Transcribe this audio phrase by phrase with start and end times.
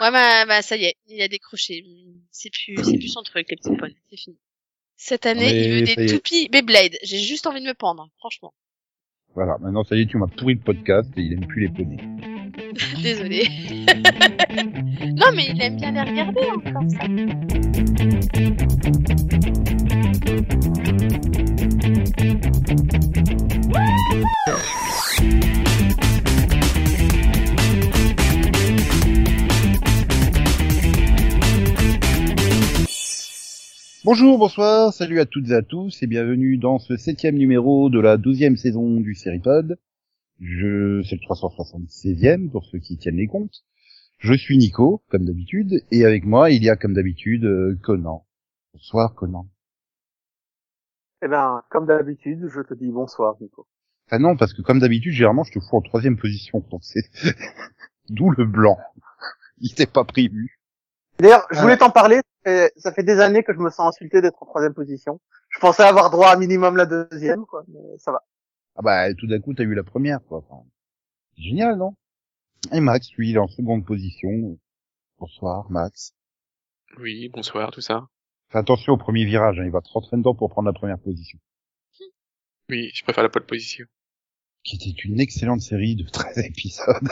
[0.00, 1.84] Ouais, bah, bah, ça y est, il a décroché.
[2.30, 3.96] C'est plus, c'est plus son truc, les petits poneys.
[4.10, 4.38] C'est fini.
[4.96, 6.96] Cette année, Mais il veut des toupies Beyblade.
[7.02, 8.52] J'ai juste envie de me pendre, franchement.
[9.34, 11.68] Voilà, maintenant ça y est, tu m'as pourri le podcast et il aime plus les
[11.68, 11.96] poneys.
[13.02, 13.48] Désolée.
[15.16, 17.06] non, mais il aime bien les regarder encore, ça.
[34.02, 38.00] Bonjour, bonsoir, salut à toutes et à tous et bienvenue dans ce septième numéro de
[38.00, 39.78] la douzième saison du Seripod.
[40.40, 43.62] Je, c'est le 376e pour ceux qui tiennent les comptes.
[44.16, 48.24] Je suis Nico, comme d'habitude, et avec moi il y a comme d'habitude euh, Conan.
[48.72, 49.46] Bonsoir Conan.
[51.22, 53.66] Eh ben, comme d'habitude, je te dis bonsoir, Nico.
[54.06, 57.04] Enfin non, parce que comme d'habitude, généralement je te fous en troisième position, donc c'est
[58.08, 58.78] d'où le blanc.
[59.58, 60.59] Il t'est pas prévu.
[61.20, 61.78] D'ailleurs, je voulais Ouais.
[61.78, 62.20] t'en parler.
[62.76, 65.20] Ça fait des années que je me sens insulté d'être en troisième position.
[65.50, 68.22] Je pensais avoir droit à minimum la deuxième, quoi, mais ça va.
[68.76, 70.38] Ah bah tout d'un coup t'as eu la première quoi.
[70.38, 70.64] Enfin,
[71.36, 71.94] c'est génial non?
[72.72, 74.58] Et Max, lui, il est en seconde position.
[75.18, 76.12] Bonsoir Max.
[76.98, 78.06] Oui, bonsoir, tout ça.
[78.48, 80.98] Fais attention au premier virage, hein, il va te rentrer dedans pour prendre la première
[80.98, 81.38] position.
[82.68, 83.86] Oui, je préfère la pole position.
[84.64, 87.08] Qui était une excellente série de 13 épisodes.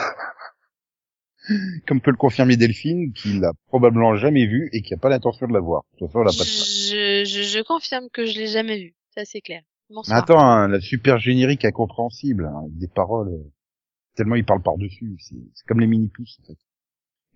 [1.87, 5.47] Comme peut le confirmer Delphine, qui l'a probablement jamais vue et qui a pas l'intention
[5.47, 5.83] de la voir.
[5.93, 6.89] De toute façon, elle a pas de place.
[6.91, 8.95] Je, je, je confirme que je l'ai jamais vu.
[9.15, 9.61] Ça, c'est clair.
[9.89, 10.17] Mais Bonsoir.
[10.19, 13.51] attends, hein, la super générique incompréhensible, hein, avec des paroles, euh,
[14.15, 15.15] tellement il parle par-dessus.
[15.19, 16.57] C'est c'est comme les mini-pouces, en fait.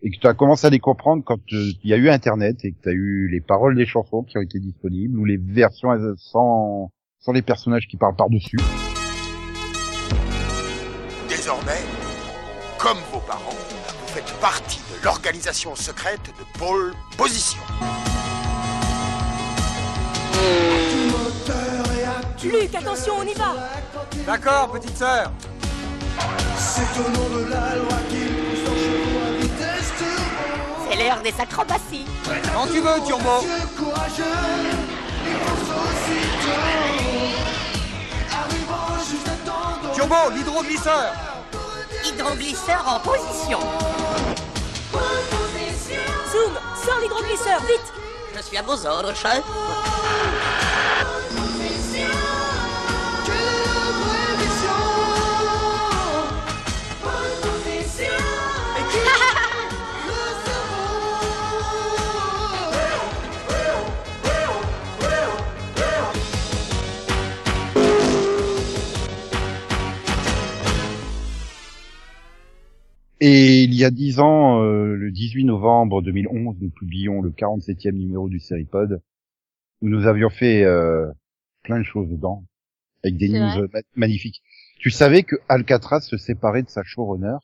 [0.04, 2.64] Et que tu as commencé à les comprendre quand euh, il y a eu Internet
[2.64, 5.38] et que tu as eu les paroles des chansons qui ont été disponibles ou les
[5.38, 8.58] versions euh, sans, sans les personnages qui parlent par-dessus.
[11.30, 11.82] Désormais,
[12.78, 13.63] comme vos parents,
[14.14, 17.60] faites partie de l'organisation secrète de Pôle Position.
[22.44, 23.56] Luc, attention, on y va
[24.28, 25.32] D'accord, petite sœur.
[30.90, 32.06] C'est l'heure des acrobaties
[32.54, 33.44] Quand tu veux, Turbo.
[39.96, 41.14] Turbo, l'hydroglisseur.
[42.06, 43.60] Hydroglisseur en position
[46.34, 47.94] Zoom, sors l'hydroglisseur, vite.
[48.36, 49.44] Je suis à vos ordres, chef
[73.26, 77.94] Et il y a dix ans, euh, le 18 novembre 2011, nous publions le 47e
[77.94, 79.02] numéro du Seripod,
[79.82, 81.10] où nous avions fait euh,
[81.64, 82.44] plein de choses dedans,
[83.02, 84.44] avec des news ma- magnifiques.
[84.78, 87.38] Tu savais que Alcatraz se séparait de sa showrunner?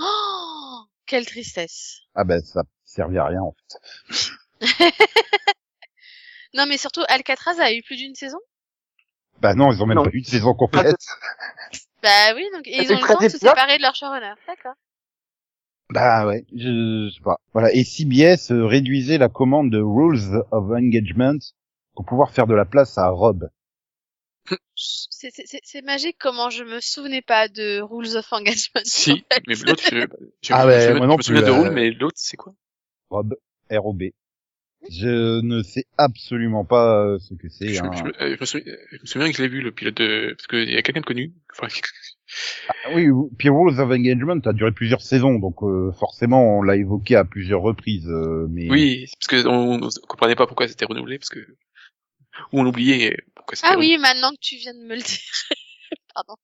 [0.00, 2.00] Oh, quelle tristesse.
[2.16, 4.30] Ah ben ça servait à rien en fait.
[6.54, 8.38] Non, mais surtout, Alcatraz a eu plus d'une saison?
[9.40, 10.04] Bah non, ils ont même Non.
[10.04, 10.96] pas eu de saison complète.
[12.02, 13.82] Bah oui, donc et ils C'était ont eu le temps de 13 se séparer de
[13.82, 14.34] leur showrunner.
[14.46, 14.74] D'accord.
[15.90, 17.38] Bah ouais, je, je sais pas.
[17.52, 21.38] Voilà, et CBS euh, réduisait la commande de Rules of Engagement
[21.94, 23.48] pour pouvoir faire de la place à Rob.
[24.76, 28.82] C'est- C'est c'est- c'est magique comment je me souvenais pas de Rules of Engagement.
[28.84, 30.06] Si, mais l'autre, je,
[30.42, 31.54] je, Ah je, ouais, je, moi me- non je me souviens plus, de euh.
[31.60, 32.54] Roule, mais l'autre, c'est quoi?
[33.10, 33.34] Rob,
[33.70, 34.02] R-O-B.
[34.90, 37.72] Je ne sais absolument pas euh, ce que c'est.
[37.72, 37.90] je, hein.
[37.96, 39.96] je, me- euh, je me souviens, je me souviens que je l'ai vu, le pilote
[39.96, 40.34] de...
[40.36, 41.32] Parce qu'il y a quelqu'un de connu.
[41.52, 41.68] Enfin,
[42.84, 43.06] Ah Oui,
[43.38, 47.24] puis Rules of Engagement a duré plusieurs saisons, donc euh, forcément on l'a évoqué à
[47.24, 48.08] plusieurs reprises.
[48.08, 51.40] euh, mais oui, parce qu'on on comprenait pas pourquoi c'était renouvelé, parce que...
[52.52, 53.94] Ou on oubliait pourquoi c'était Ah renouvelé.
[53.96, 55.18] oui, maintenant que tu viens de me le dire.
[56.14, 56.34] Pardon.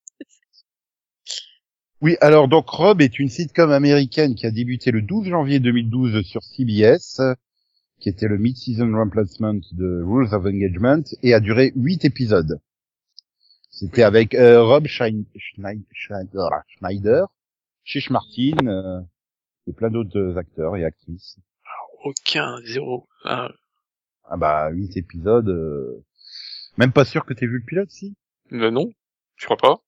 [2.03, 6.23] Oui, alors donc Rob est une sitcom américaine qui a débuté le 12 janvier 2012
[6.23, 7.21] sur CBS,
[8.01, 12.61] qui était le mid-season replacement de Rules of Engagement, et a duré 8 épisodes.
[13.71, 17.27] C'était avec euh, Rob Schein- Schneider, Schneider,
[17.85, 19.01] Chiche Martin, euh,
[19.67, 21.37] et plein d'autres acteurs et actrices.
[22.05, 23.07] Aucun, zéro.
[23.25, 23.51] Ah,
[24.25, 26.03] Ah bah, 8 épisodes, euh,
[26.79, 28.15] même pas sûr que t'aies vu le pilote, si?
[28.53, 28.91] Euh, non,
[29.37, 29.81] je crois pas.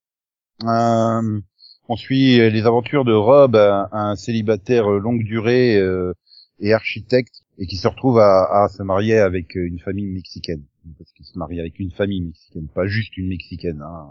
[0.65, 1.41] Euh,
[1.89, 6.13] on suit les aventures de Rob, un, un célibataire longue durée euh,
[6.61, 10.65] et architecte, et qui se retrouve à, à se marier avec une famille mexicaine.
[10.99, 13.81] Parce qu'il se marie avec une famille mexicaine, pas juste une mexicaine.
[13.83, 14.11] Hein.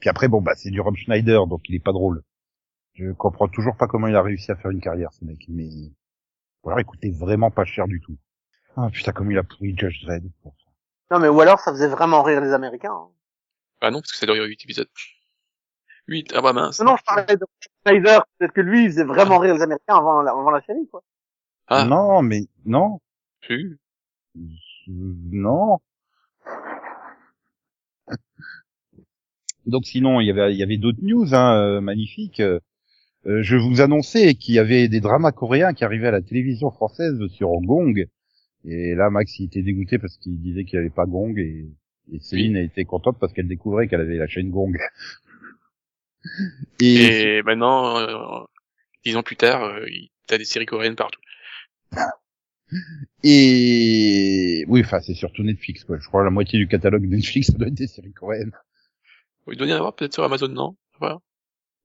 [0.00, 2.24] Puis après, bon bah c'est du Rob Schneider, donc il est pas drôle.
[2.94, 5.68] Je comprends toujours pas comment il a réussi à faire une carrière, ce mec, mais...
[6.64, 8.16] Ou alors il coûtait vraiment pas cher du tout.
[8.76, 10.24] Ah putain, comme il a pourri Judge Dredd.
[11.12, 12.92] Non, mais ou alors ça faisait vraiment rire les Américains.
[12.92, 13.10] hein.
[13.80, 14.88] Ah non, parce que ça dure 8 épisodes.
[16.08, 16.80] 8, ah bah mince.
[16.80, 17.46] Non, non, je parlais de
[17.86, 18.18] Snyder.
[18.38, 21.02] Peut-être que lui, il faisait vraiment rire les Américains avant la, avant la série, quoi.
[21.68, 23.00] Ah, Non, mais non,
[23.46, 23.54] si.
[24.86, 25.78] non.
[29.66, 32.40] Donc sinon, il y avait, il y avait d'autres news hein, euh, magnifiques.
[32.40, 32.60] Euh,
[33.24, 37.18] je vous annonçais qu'il y avait des dramas coréens qui arrivaient à la télévision française
[37.28, 38.06] sur Gong.
[38.66, 41.66] Et là, Max, il était dégoûté parce qu'il disait qu'il n'y avait pas Gong et,
[42.12, 44.76] et Céline a été contente parce qu'elle découvrait qu'elle avait la chaîne Gong.
[46.80, 48.44] et, Et maintenant, euh,
[49.04, 49.86] dix ans plus tard, euh,
[50.26, 51.20] t'as des séries coréennes partout.
[53.22, 55.98] Et oui, enfin, c'est surtout Netflix, quoi.
[55.98, 58.52] Je crois que la moitié du catalogue de Netflix, ça doit être des séries coréennes.
[59.50, 60.76] Il doit y en avoir peut-être sur Amazon, non?
[60.98, 61.18] Voilà.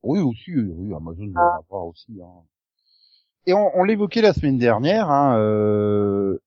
[0.03, 2.19] Oui, aussi, oui, Amazon doit en avoir aussi.
[2.23, 2.43] Hein.
[3.45, 6.37] Et on, on l'évoquait la semaine dernière, hein, euh,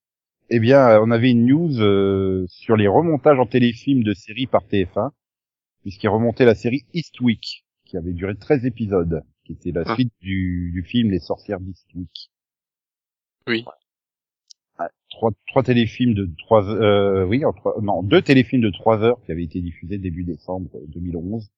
[0.50, 4.62] eh bien, on avait une news euh, sur les remontages en téléfilm de séries par
[4.66, 5.10] TF1,
[5.82, 9.94] puisqu'il remontait la série Eastwick, qui avait duré 13 épisodes, qui était la Ah.
[9.94, 12.30] suite du, du film Les Sorcières d'Eastwick.
[13.46, 13.64] Oui.
[14.78, 18.98] Ah, Trois, trois téléfilms de trois, euh, oui, en trois- non, deux téléfilms de trois
[19.02, 21.50] heures qui avaient été diffusés début décembre 2011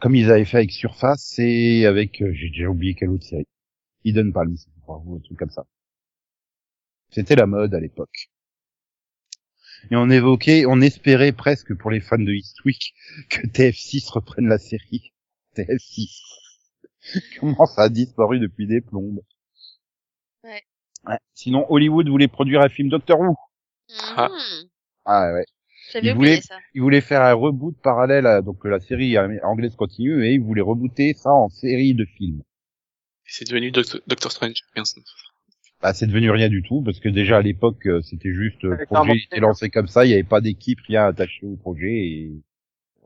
[0.00, 3.46] comme ils avaient fait avec Surface et avec, euh, j'ai déjà oublié quelle autre série.
[4.04, 4.56] Hidden Palms,
[4.88, 5.66] ou un truc comme ça.
[7.10, 8.30] C'était la mode à l'époque.
[9.90, 12.94] Et on évoquait, on espérait presque pour les fans de Eastwick
[13.28, 15.12] que TF6 reprenne la série.
[15.56, 16.22] TF6.
[17.40, 19.22] Comment ça a disparu depuis des plombes.
[21.06, 21.18] Ouais.
[21.34, 23.34] Sinon, Hollywood voulait produire un film Doctor Who.
[24.16, 24.28] Ah.
[24.28, 24.68] Mhm.
[25.04, 25.44] Ah ouais.
[25.92, 26.40] J'avais Il oublié
[26.74, 27.06] voulait- ça.
[27.06, 31.30] Faire un reboot parallèle à, donc la série anglaise continue et ils voulaient rebooter ça
[31.30, 32.42] en série de films.
[33.24, 34.56] C'est devenu Doctor, Doctor Strange.
[34.74, 35.02] Merci.
[35.82, 38.76] Bah, c'est devenu rien du tout parce que déjà à l'époque euh, c'était juste euh,
[38.76, 41.92] le projet était lancé comme ça, il n'y avait pas d'équipe, rien attaché au projet
[42.08, 42.32] et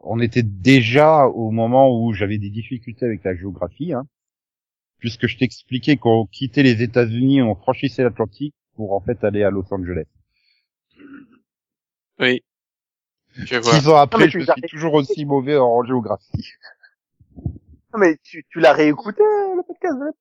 [0.02, 4.06] on était déjà au moment où j'avais des difficultés avec la géographie, hein,
[5.00, 9.50] puisque je t'expliquais qu'on quittait les États-Unis, on franchissait l'Atlantique pour en fait aller à
[9.50, 10.06] Los Angeles.
[12.18, 12.42] Oui.
[13.34, 13.72] Je vois.
[13.74, 16.52] Six ans après, mais je suis toujours aussi mauvais en géographie.
[17.92, 20.12] Non, mais tu, tu l'as réécouté, le podcast, hein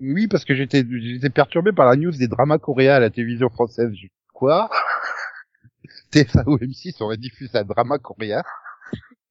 [0.00, 3.48] Oui, parce que j'étais j'étais perturbé par la news des dramas coréens à la télévision
[3.48, 3.92] française.
[3.94, 4.70] Je- Quoi?
[6.12, 8.42] TF1 ou M6 aurait diffusé un drama coréen?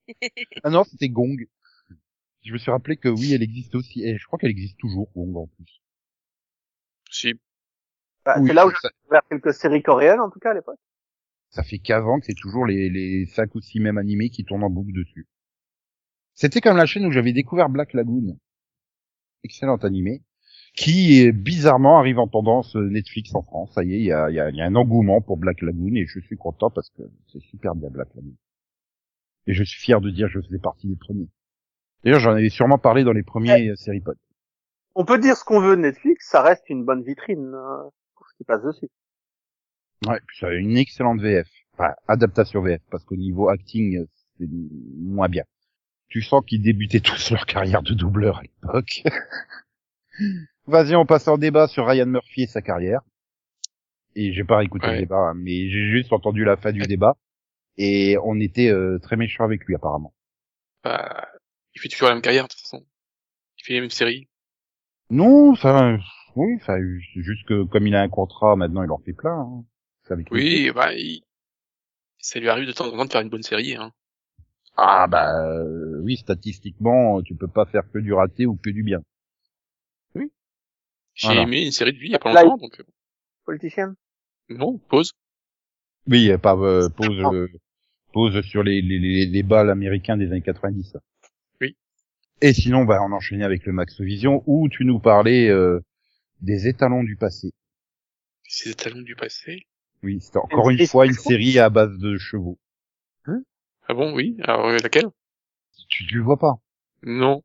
[0.63, 1.47] Ah non, c'était Gong.
[2.44, 4.03] Je me suis rappelé que oui, elle existe aussi.
[4.03, 5.81] Et je crois qu'elle existe toujours, Gong, en plus.
[7.12, 7.33] Si.
[8.25, 10.80] Bah, Oui, C'est là où j'ai découvert quelques séries coréennes, en tout cas, à l'époque.
[11.51, 14.45] ça fait 15 ans que c'est toujours les, les 5 ou 6 mêmes animés qui
[14.45, 15.27] tournent en boucle dessus.
[16.33, 18.39] C'était comme la chaîne où j'avais découvert Black Lagoon.
[19.44, 20.24] Excellent animé.
[20.75, 23.74] Qui, bizarrement, arrive en tendance euh, Netflix en France.
[23.74, 25.35] Ça y est, il y a, il y a- il y a un engouement pour
[25.38, 28.35] Black Lagoon et je suis content parce que c'est super bien Black Lagoon.
[29.47, 31.27] Et je suis fier de dire que je faisais partie des premiers.
[32.03, 34.17] D'ailleurs, j'en avais sûrement parlé dans les premiers séries pod.
[34.95, 38.27] On peut dire ce qu'on veut de Netflix, ça reste une bonne vitrine euh, pour
[38.27, 38.89] ce qui passe dessus.
[40.07, 41.47] Ouais, puis ça a une excellente VF.
[41.73, 44.05] Enfin, adaptation VF, parce qu'au niveau acting,
[44.37, 44.47] c'est
[44.97, 45.43] moins bien.
[46.07, 49.03] Tu sens qu'ils débutaient tous leur carrière de doubleur à l'époque.
[50.67, 53.01] Vas-y, on passe en débat sur Ryan Murphy et sa carrière.
[54.15, 57.15] Et j'ai pas écouté le débat, hein, mais j'ai juste entendu la fin du débat.
[57.77, 60.13] Et on était euh, très méchants avec lui, apparemment.
[60.83, 61.29] Bah,
[61.80, 62.86] il fait toujours la même carrière, de toute façon.
[63.57, 64.28] Il fait les mêmes séries.
[65.09, 65.98] Non, enfin,
[66.36, 69.40] oui, c'est juste que comme il a un contrat, maintenant il en fait plein.
[69.40, 69.64] hein.
[70.09, 70.30] Avec.
[70.31, 71.24] Oui, bah, il...
[72.18, 73.92] ça lui arrive de temps en temps de faire une bonne série, hein.
[74.76, 78.81] Ah bah euh, oui, statistiquement, tu peux pas faire que du raté ou que du
[78.83, 79.02] bien.
[81.16, 81.42] J'ai Voilà.
[81.42, 82.83] aimé une série de lui il y a pas longtemps, donc, euh,
[83.45, 83.95] Politicienne.
[84.48, 85.12] non, pause.
[86.07, 87.48] Oui, pas euh, pause euh,
[88.14, 90.94] pause sur les, les, les, les balles américains des années 90.
[90.95, 91.00] Oui.
[92.41, 95.81] Et sinon, bah, on enchaînait avec le Max Vision où tu nous parlais euh,
[96.41, 97.51] des étalons du passé.
[98.43, 99.67] Ces talons du passé?
[100.03, 102.57] Oui, c'était encore une fois une série à base de chevaux.
[103.87, 104.37] Ah bon, oui.
[104.43, 105.09] Alors, euh, laquelle?
[105.89, 106.55] Tu, tu le vois pas?
[107.03, 107.43] Non.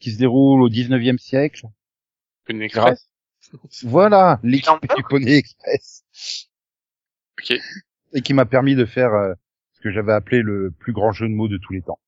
[0.00, 1.66] Qui se déroule au 19e siècle?
[2.48, 3.08] Une Express?
[3.82, 6.04] Voilà, l'équipe du Poney Express.
[7.38, 7.58] Ok.
[8.14, 9.34] Et qui m'a permis de faire euh,
[9.72, 11.98] ce que j'avais appelé le plus grand jeu de mots de tous les temps.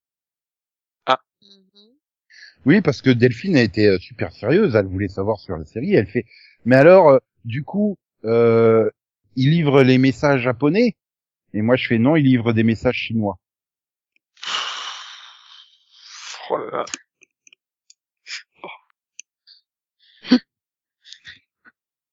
[2.66, 5.94] Oui, parce que Delphine a été euh, super sérieuse, elle voulait savoir sur la série,
[5.94, 6.25] elle fait.
[6.64, 8.90] Mais alors, euh, du coup, euh,
[9.37, 10.97] il livre les messages japonais,
[11.54, 13.38] et moi je fais non, il livre des messages chinois.
[16.50, 16.85] Oh là là.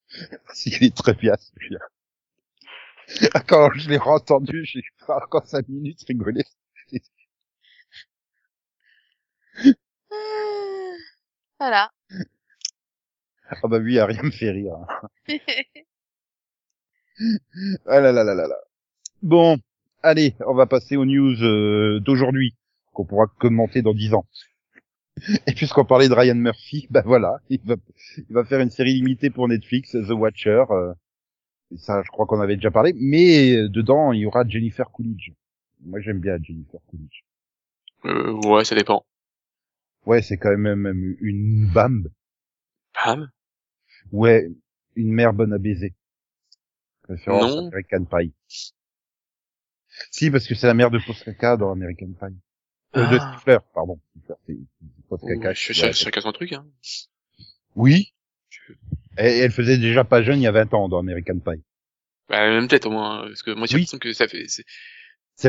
[0.66, 1.80] Il est très bien celui-là.
[3.34, 6.44] Ah, quand je l'ai entendu, j'ai encore cinq minutes rigolé.
[10.12, 10.96] Ah,
[11.60, 11.92] Voilà.
[13.50, 14.76] Ah bah oui, rien me fait rire.
[17.86, 18.56] Ah là là là là là.
[19.22, 19.58] Bon,
[20.02, 22.56] allez, on va passer aux news euh, d'aujourd'hui,
[22.94, 24.26] qu'on pourra commenter dans dix ans.
[25.46, 27.76] Et puisqu'on parlait de Ryan Murphy, bah voilà, il va,
[28.18, 30.64] il va faire une série limitée pour Netflix, The Watcher.
[30.72, 30.94] euh,
[31.72, 32.94] et ça, je crois qu'on avait déjà parlé.
[32.98, 35.32] Mais euh, dedans, il y aura Jennifer Coolidge.
[35.82, 37.22] Moi, j'aime bien Jennifer Coolidge.
[38.06, 39.06] Euh, ouais, ça dépend.
[40.06, 42.10] Ouais, c'est quand même, même une bambe.
[43.06, 43.30] Bam.
[44.12, 44.50] Ouais,
[44.96, 45.94] une mère bonne à baiser.
[47.08, 47.68] Référence Non.
[47.68, 48.34] American Pie.
[50.12, 52.36] Si, parce que c'est la mère de Post Caca dans American Pie.
[52.96, 53.34] Euh, de Ah.
[53.36, 54.00] Stifler, pardon.
[54.18, 54.58] Stifler, c'est
[54.98, 55.50] c'est Post Caca.
[55.50, 56.66] Ouais, ch- qui doit- ch- chacun son truc, hein.
[57.76, 58.14] Oui.
[59.18, 61.62] Et et elle faisait déjà pas jeune il y a 20 ans dans American Pie.
[62.30, 63.82] Bah, même tête, au moins, hein, parce que moi, j'ai Oui.
[63.82, 64.66] l'impression que ça fait, c'est-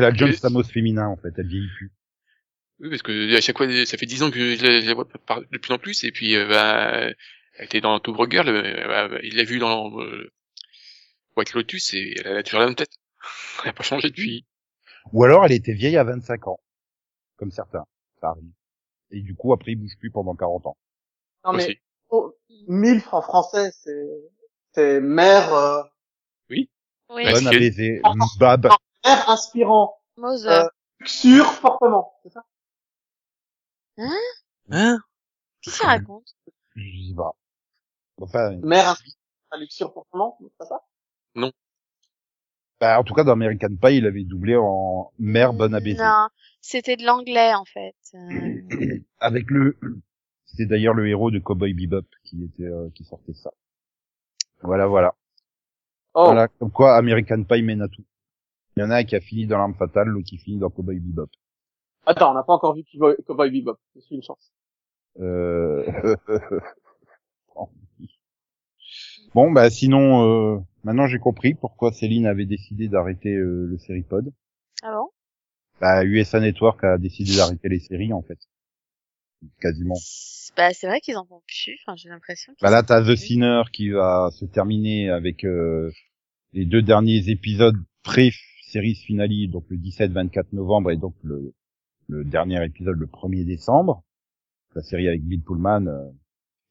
[0.01, 0.31] la John.
[0.33, 1.33] Stamos féminin, en fait.
[1.37, 1.91] Elle vieillit plus.
[2.83, 4.93] Oui, parce que à chaque fois, ça fait dix ans que je la, je la
[4.93, 6.91] vois de plus en plus, et puis, euh, bah,
[7.55, 10.29] elle était dans Top Girl, euh, bah, il l'a vu dans, euh,
[11.37, 12.91] White Lotus, et elle a toujours la même tête.
[13.63, 14.45] Elle a pas changé depuis.
[15.13, 16.59] Ou alors, elle était vieille à 25 ans.
[17.37, 17.85] Comme certains.
[18.19, 18.51] Ça arrive.
[19.11, 20.77] Et du coup, après, il bouge plus pendant 40 ans.
[21.45, 22.35] Non mais oh,
[22.67, 24.07] MILF en français, c'est
[24.73, 25.83] c'est mère euh,
[26.49, 26.69] Oui.
[27.07, 28.01] Bah, Bonne à c'est- baiser.
[28.39, 28.69] Bab.
[29.05, 30.47] mère inspirant, Mose.
[30.47, 30.63] Euh,
[30.99, 32.43] luxure fortement, c'est ça?
[33.97, 34.99] Hein?
[35.61, 36.35] Qu'est-ce qu'il raconte?
[36.75, 37.35] Je sais pas.
[38.21, 39.15] Enfin, Mère inspirant,
[39.59, 40.81] luxure fortement, c'est pas ça?
[42.83, 46.03] Bah, en tout cas, dans American Pie, il avait doublé en mère bonne à baiser.
[46.03, 46.27] Non,
[46.59, 47.95] c'était de l'anglais en fait.
[48.13, 49.77] Euh, avec le
[50.45, 53.51] c'était d'ailleurs le héros de Cowboy Bebop qui était euh, qui sortait ça.
[54.63, 55.15] Voilà voilà.
[56.13, 58.03] Oh, voilà comme quoi American Pie mène à tout.
[58.75, 60.69] Il y en a un qui a fini dans l'arme fatale l'autre qui finit dans
[60.69, 61.29] Cowboy Bebop
[62.05, 62.83] attends, on n'a pas encore vu
[63.25, 64.51] Cowboy Bebop, c'est une chance.
[65.19, 65.83] euh...
[69.33, 74.31] bon bah sinon euh, maintenant j'ai compris pourquoi Céline avait décidé d'arrêter euh, le Seripod
[74.83, 75.09] Ah bon?
[75.81, 78.37] Bah USA Network a décidé d'arrêter les séries en fait
[79.59, 81.79] quasiment C'est- Bah c'est vrai qu'ils en font plus.
[81.85, 82.53] Enfin j'ai l'impression.
[82.61, 83.15] Bah là, t'as The.
[83.15, 85.91] Sinner qui va se terminer avec euh,
[86.53, 91.53] les deux derniers épisodes pré-séries finale, donc le 17-24 novembre et donc le,
[92.07, 94.03] le dernier épisode le 1er décembre.
[94.75, 95.87] La série avec Bill Pullman.
[95.87, 96.09] euh.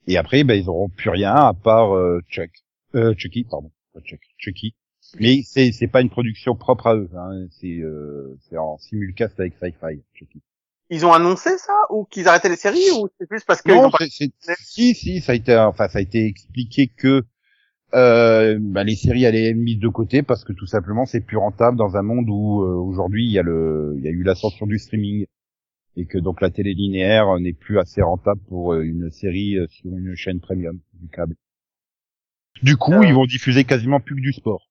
[0.09, 2.51] Et après, bah, ils auront plus rien à part euh, Chuck,
[2.97, 4.75] euh, Chucky, pardon, pas Chuck, Chucky.
[5.21, 7.09] Mais c'est c'est pas une production propre à eux.
[7.17, 7.47] Hein.
[7.51, 10.41] C'est euh, c'est en simulcast avec Sci-Fi, Chucky.
[10.91, 13.87] Ils ont annoncé ça ou qu'ils arrêtaient les séries ou c'est juste parce qu'ils Non,
[13.87, 13.99] ont pas...
[14.11, 17.25] c'est, c'est- si, si, ça a été, enfin, ça a été expliqué que
[17.95, 21.37] euh, bah, les séries allaient être mises de côté parce que tout simplement c'est plus
[21.37, 24.23] rentable dans un monde où euh, aujourd'hui il y a le, il y a eu
[24.23, 25.27] l'ascension du streaming
[25.97, 29.67] et que donc la télé linéaire n'est plus assez rentable pour euh, une série euh,
[29.69, 31.35] sur une chaîne premium du câble.
[32.63, 33.05] Du coup, Euh.
[33.05, 34.69] ils vont diffuser quasiment plus que du sport.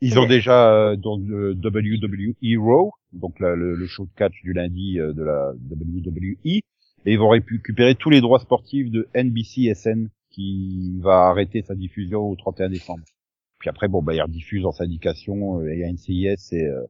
[0.00, 4.34] Ils ont déjà euh, donc le WWE Raw, donc la- le, le show de catch
[4.42, 6.62] du lundi euh, de la WWE, et
[7.06, 12.20] ils vont récupérer tous les droits sportifs de NBC SN qui va arrêter sa diffusion
[12.22, 13.04] au 31 décembre.
[13.60, 16.82] Puis après, bon, bah, ils rediffusent en syndication euh, et à NCIS et euh,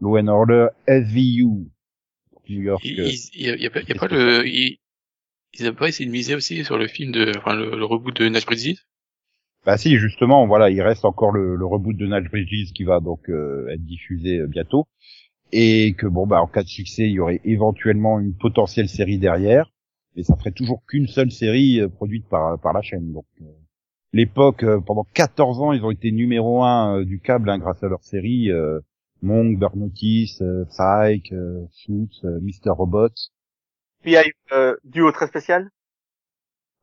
[0.00, 1.70] Law and Order SVU.
[2.48, 2.82] New York.
[2.84, 4.46] Il euh, il- il y a, il y a pas, il y a pas le,
[4.46, 4.78] il-
[5.54, 8.16] ils avaient pas essayé de miser aussi sur le film de, enfin, le, le reboot
[8.16, 8.78] de Nash Bridges?
[9.64, 13.00] Bah si, justement, voilà, il reste encore le, le reboot de Nash Bridges qui va
[13.00, 14.88] donc euh, être diffusé euh, bientôt.
[15.52, 19.18] Et que bon, bah en cas de succès, il y aurait éventuellement une potentielle série
[19.18, 19.71] derrière.
[20.16, 23.12] Mais ça ferait toujours qu'une seule série euh, produite par, par la chaîne.
[23.12, 23.44] Donc euh,
[24.12, 27.82] l'époque, euh, pendant 14 ans, ils ont été numéro un euh, du câble hein, grâce
[27.82, 28.50] à leur série.
[28.50, 28.80] Euh,
[29.22, 32.70] Monk, Burn Notice, euh, Psych, euh, Suits, euh, Mr.
[32.70, 33.08] Robot.
[34.02, 35.70] Puis il y a eu euh, duo très spécial?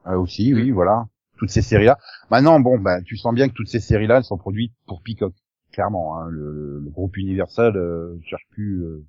[0.06, 1.06] Ah, aussi, oui, voilà.
[1.38, 1.98] Toutes ces séries-là.
[2.32, 5.34] Maintenant, bon, bah, tu sens bien que toutes ces séries-là, elles sont produites pour Peacock.
[5.74, 6.30] Clairement, hein.
[6.30, 9.06] le, le groupe Universal euh, cherche plus euh,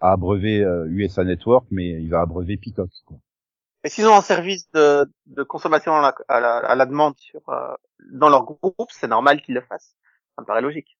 [0.00, 2.90] à abreuver euh, USA Network, mais il va abreuver Peacock.
[3.04, 3.18] Quoi.
[3.84, 7.14] Et s'ils ont un service de, de consommation à la, à la, à la demande
[7.18, 7.74] sur euh,
[8.12, 9.94] dans leur groupe, c'est normal qu'ils le fassent.
[10.36, 10.98] Ça me paraît logique.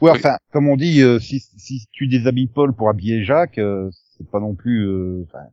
[0.00, 0.18] Ouais, Oui.
[0.18, 4.28] enfin, comme on dit, euh, si, si tu déshabilles Paul pour habiller Jacques, euh, c'est
[4.30, 4.86] pas non plus.
[4.86, 5.44] euh, enfin,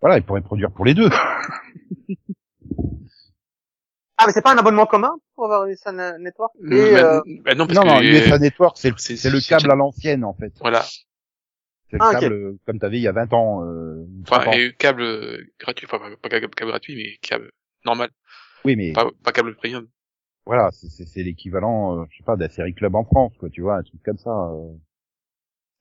[0.00, 1.08] voilà, il pourrait produire pour les deux.
[4.18, 6.52] Ah mais c'est pas un abonnement commun pour avoir USA Ne- Network?
[6.62, 8.90] Et, bah, euh, bah non, parce non, que non, USA Network, c'est
[9.30, 10.52] le câble à l'ancienne en fait.
[10.60, 10.84] voilà.
[11.92, 13.64] C'est le Ah, câble comme t'avais il y a 20 ans.
[13.64, 14.52] Euh, ou 30 Enfin, ans.
[14.54, 17.52] et câble euh, gratuit, enfin, pas, câble, câble gratuit, mais câble
[17.84, 18.10] normal,
[18.64, 19.86] Oui, mais pas, pas câble premium.
[20.46, 23.36] voilà, c'est- c'est c'est l'équivalent, euh, je sais pas, de la série club en France,
[23.38, 24.30] quoi, tu vois, un truc comme ça.
[24.30, 24.72] euh.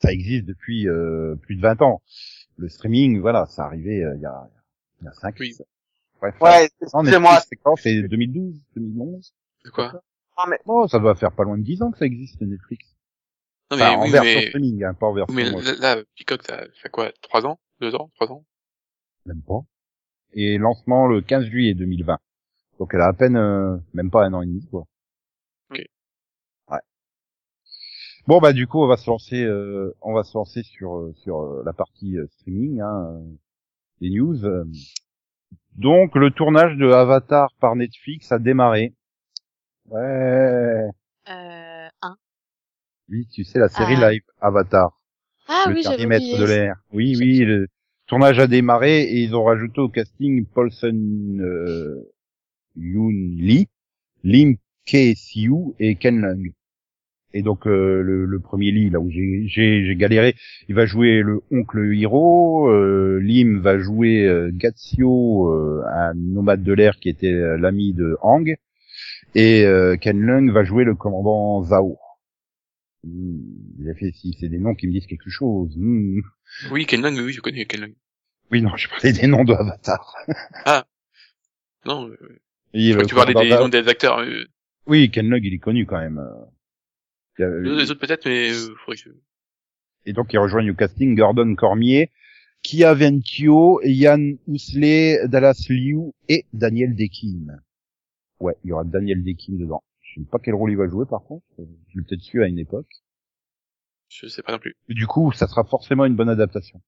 [0.01, 2.01] Ça existe depuis euh, plus de 20 ans.
[2.57, 4.49] Le streaming, voilà, ça arrivait euh, il y a
[5.01, 5.55] il y a 5 Oui.
[6.19, 6.35] Bref.
[6.41, 7.39] Ouais, excusez-moi.
[7.47, 7.75] C'est quand?
[7.77, 9.33] C'est 2012, 2011
[9.65, 9.93] De quoi?
[9.93, 12.85] Non, mais Oh, ça doit faire pas loin de 10 ans que ça existe Netflix.
[13.71, 16.03] Non mais Enfin, en oui, version mais, streaming, hein, pas en version mais là, là,
[16.17, 17.11] Peacock, ça fait quoi?
[17.21, 17.57] Trois ans?
[17.79, 18.11] Deux ans?
[18.15, 18.43] Trois ans?
[19.25, 19.61] Même pas.
[20.33, 22.17] Et lancement le 15 juillet 2020.
[22.79, 24.85] Donc elle a à peine, euh, même pas un an et demi, quoi.
[25.69, 25.85] Ok.
[26.69, 26.79] Ouais.
[28.27, 31.13] Bon bah du coup on va se lancer, euh, on va se lancer sur euh,
[31.23, 33.19] sur euh, la partie euh, streaming, hein, euh,
[34.01, 34.37] des news.
[35.77, 38.93] Donc le tournage de Avatar par Netflix a démarré.
[39.89, 40.89] Ouais.
[41.29, 41.70] Euh.
[43.11, 44.11] Oui, tu sais la série Ah.
[44.11, 44.97] live Avatar.
[45.47, 46.39] Ah le oui, dernier j'avais maître oublié.
[46.39, 46.75] de l'air.
[46.93, 47.67] Oui, oui, le
[48.07, 51.95] tournage a démarré et ils ont rajouté au casting Paulson euh,
[52.77, 53.67] Yoon Lee,
[54.23, 56.51] Lim K-Siu et Ken Leung.
[57.33, 60.35] Et donc euh, le, le premier Lee, là où j'ai j'ai j'ai galéré,
[60.67, 66.63] il va jouer le oncle Hiro, euh, Lim va jouer euh, Gatsio, euh, un nomade
[66.63, 68.55] de l'air qui était l'ami de Hang,
[69.35, 71.97] et euh, Ken Leung va jouer le commandant Zhao.
[73.03, 75.75] Il a fait si c'est des noms qui me disent quelque chose.
[75.75, 76.19] Hmm.
[76.71, 77.93] Oui, Ken Lang, oui, je connais Ken Lang.
[78.51, 80.15] Oui, non, je parlais des noms de Avatar.
[81.85, 82.39] Non, euh,
[82.73, 84.19] Et le tu parlais des noms des acteurs.
[84.19, 84.45] euh,
[84.85, 86.21] Oui, Ken Leung, il est connu quand même.
[87.39, 89.09] Il a- Les autres peut-être, mais euh, que je...
[90.05, 92.11] Et donc, ils rejoignent au casting Gordon Cormier,
[92.61, 97.59] Kia Ventio, Yann Ousley, Dallas Liu et Daniel Dekim.
[98.39, 99.83] Ouais, il y aura Daniel Dekim dedans.
[100.15, 101.45] Je sais pas quel rôle il va jouer par contre.
[101.57, 101.63] Je
[101.97, 102.89] l'ai peut-être su à une époque.
[104.09, 104.75] je sais pas non plus.
[104.89, 106.81] Du coup, ça sera forcément une bonne adaptation.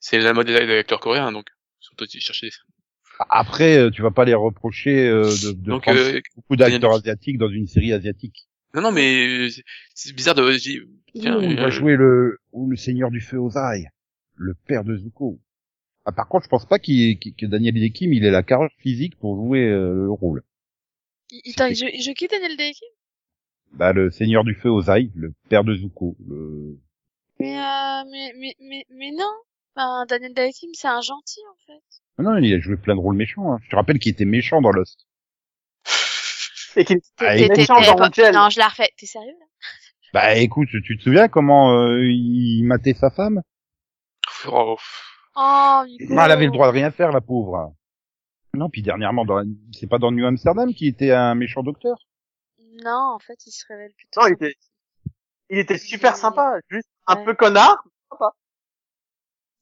[0.00, 1.46] C'est la mode des des acteurs coréens, donc.
[1.80, 2.52] Surtout si chercher des...
[3.30, 6.94] Après, euh, tu vas pas les reprocher euh, de, de Donc, prendre euh, beaucoup d'acteurs
[6.94, 8.48] asiatiques dans une série asiatique.
[8.74, 9.48] Non, non, mais euh,
[9.94, 10.50] c'est- bizarre de...
[11.14, 13.90] Tiens, il euh, va jouer le ou le Seigneur du Feu aux ailes,
[14.36, 15.40] le père de Zuko.
[16.04, 19.16] Ah, par contre, je pense pas qu'il, que Daniel Dekim, il ait la carrure physique
[19.18, 20.42] pour jouer euh, le rôle.
[21.50, 22.72] Attends, il joue- il joue qui Daniel Day
[23.72, 26.16] Bah, le Seigneur du Feu aux ailes, le père de Zuko.
[26.28, 26.78] Le...
[27.40, 29.30] Mais, euh, mais, mais, mais, mais non.
[29.76, 31.82] Enfin, Daniel Day c'est un gentil, en fait.
[32.18, 33.52] Ah Non, il a joué plein de rôles méchants.
[33.52, 33.58] Hein.
[33.62, 35.06] Je te rappelle qu'il était méchant dans Lost.
[36.76, 38.34] et qu'il Ah, est écoute, méchant dans pas- Angel.
[38.34, 38.90] Non, je la refais.
[38.96, 39.46] T'es sérieux, là?
[40.14, 43.42] Bah, écoute, tu te souviens comment euh, il matait sa femme?
[44.46, 44.76] Oh,
[45.40, 46.14] Oh, Nico.
[46.18, 47.72] Ah, Elle avait le droit de rien faire, la pauvre.
[48.58, 49.42] Non, puis dernièrement, dans
[49.72, 51.96] c'est pas dans New Amsterdam qui était un méchant docteur?
[52.84, 54.20] Non, en fait, il se révèle plutôt.
[54.20, 54.54] Non, il était,
[55.50, 57.24] il était super sympa, juste un Ouais.
[57.24, 57.82] peu connard.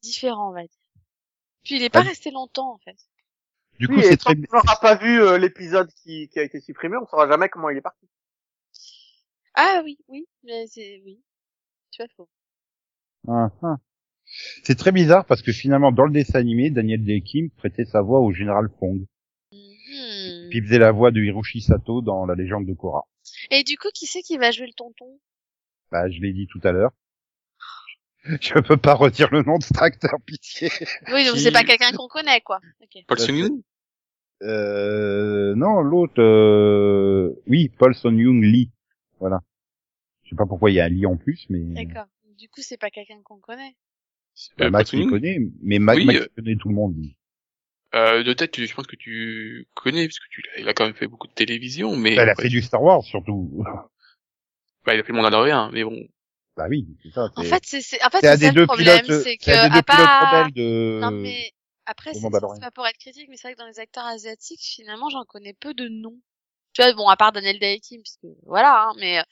[0.01, 0.69] différent, on va dire.
[1.63, 2.09] Puis il est pas Ah.
[2.09, 2.95] resté longtemps, en fait.
[3.79, 4.35] Du coup, Oui, c'est très...
[4.35, 7.69] qu'on n'aura pas vu euh, l'épisode qui, qui a été supprimé, on saura jamais comment
[7.69, 8.07] il est parti.
[9.53, 11.21] Ah oui, oui, mais c'est, oui.
[11.91, 12.29] Tu vois, faux.
[13.27, 13.75] Ah, ah.
[14.63, 18.19] C'est très bizarre parce que finalement, dans le dessin animé, Daniel Dekim prêtait sa voix
[18.19, 19.05] au général Fong.
[19.51, 20.49] Mhm.
[20.49, 23.05] Puis il faisait la voix de Hiroshi Sato dans La légende de Korra.
[23.51, 25.19] Et du coup, qui c'est qui va jouer le tonton?
[25.91, 26.91] Bah, je l'ai dit tout à l'heure.
[28.41, 30.69] Je peux pas redire le nom de cet acteur, pitié.
[31.13, 32.59] Oui, donc Qui- c'est pas quelqu'un qu'on connaît, quoi.
[32.81, 33.03] Ok.
[33.07, 33.61] Paul Bah, Sun-yoon
[34.43, 37.33] Euh, non, l'autre, euh...
[37.47, 38.71] oui, Paul Son Young Lee.
[39.19, 39.39] Voilà.
[40.23, 42.07] Je sais pas pourquoi il y a un Lee en plus, mais D'accord.
[42.37, 43.75] Du coup, c'est pas quelqu'un qu'on connaît.
[44.57, 46.95] Bah, euh, Max il connaît, mais Max, Oui, Max euh, connaît tout le monde.
[46.97, 47.15] lui.
[47.95, 50.85] euh, De tête, je pense que tu connais, parce que tu l'as- il a quand
[50.85, 52.15] même fait beaucoup de télévision, mais...
[52.15, 53.63] Bah, il a fait du Star Wars surtout.
[54.85, 56.07] bah, il a fait le Mandalorian, mais bon.
[56.55, 57.29] bah oui, c'est ça.
[57.35, 60.19] En fait, c'est, c'est, en fait, c'est ça deux le problème, c'est que, à part,
[60.21, 60.99] rebelles de.
[61.01, 61.51] non mais,
[61.85, 65.09] après, c'est pas pour être critique, mais c'est vrai que dans les acteurs asiatiques, finalement,
[65.09, 66.19] j'en connais peu de noms.
[66.73, 69.23] Tu vois, bon, à part Daniel Day-Kim, parce que, voilà, hein, mais,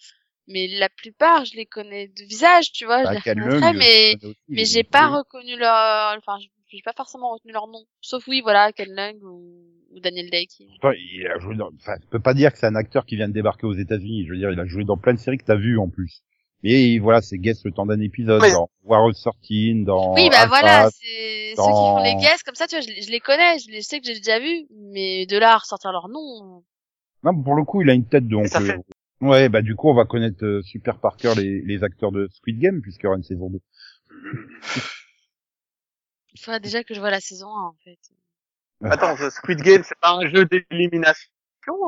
[0.47, 4.27] mais la plupart, je les connais de visage, tu vois, Bah, je les mais, je
[4.49, 6.37] mais j'ai pas reconnu leur, enfin,
[6.71, 7.83] j'ai pas forcément retenu leur nom.
[8.01, 10.67] Sauf oui, voilà, Ken Leung ou, ou Daniel Day-Kim.
[10.69, 13.15] Pourtant, il a joué dans, enfin, tu peux pas dire que c'est un acteur qui
[13.15, 14.25] vient de débarquer aux États-Unis.
[14.25, 16.21] Je veux dire, il a joué dans plein de séries que t'as vues en plus.
[16.63, 18.51] Et voilà, c'est guest le temps d'un épisode Oui.
[18.51, 20.47] dans War of 13, dans Oui, bah Alpha.
[20.47, 23.11] voilà, c'est ceux qui font les dans- guests comme ça, tu vois, je, les- je
[23.11, 25.91] les connais, je, les, je sais que j'ai déjà vu, mais de là à ressortir
[25.91, 26.63] leur nom.
[27.23, 28.49] Non, pour le coup, il a une tête de oncle.
[28.49, 28.79] fait-
[29.21, 32.27] Ouais, bah du coup, on va connaître euh, super par cœur les, les acteurs de
[32.31, 33.59] Squid Game puisqu'il y aura une saison 2.
[36.33, 37.97] Il faudrait déjà que je vois la saison 1, en fait.
[38.83, 41.29] Attends, ce Squid Game, c'est pas un jeu d'élimination,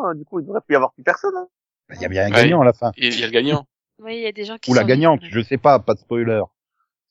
[0.03, 1.35] hein, du coup, il devrait plus y avoir plus personne.
[1.35, 1.47] Hein.
[1.89, 2.43] Bah, Il y a bien un Ouais.
[2.43, 2.91] gagnant à la fin.
[2.95, 3.67] Il il y a le gagnant.
[3.99, 5.99] Oui, il y a des gens qui Ou la gagnante, je sais pas, pas de
[5.99, 6.41] spoiler.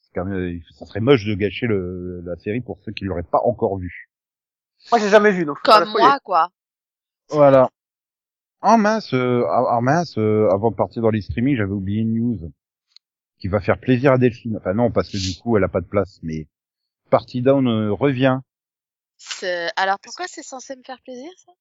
[0.01, 3.23] C'est quand même, ça serait moche de gâcher le, la série pour ceux qui l'auraient
[3.23, 4.09] pas encore vu.
[4.91, 6.49] Moi, j'ai jamais vu, donc je peux pas Comme moi, quoi.
[7.29, 7.69] Voilà.
[8.63, 12.01] Oh mince, euh, ah, ah, mince, euh, avant de partir dans les streamings, j'avais oublié
[12.03, 12.53] une news
[13.39, 14.57] qui va faire plaisir à Delphine.
[14.57, 16.47] Enfin non, parce que du coup, elle a pas de place, mais
[17.11, 18.41] Party Down euh, revient.
[19.19, 21.53] C'est- Alors pourquoi c'est censé me faire plaisir ça?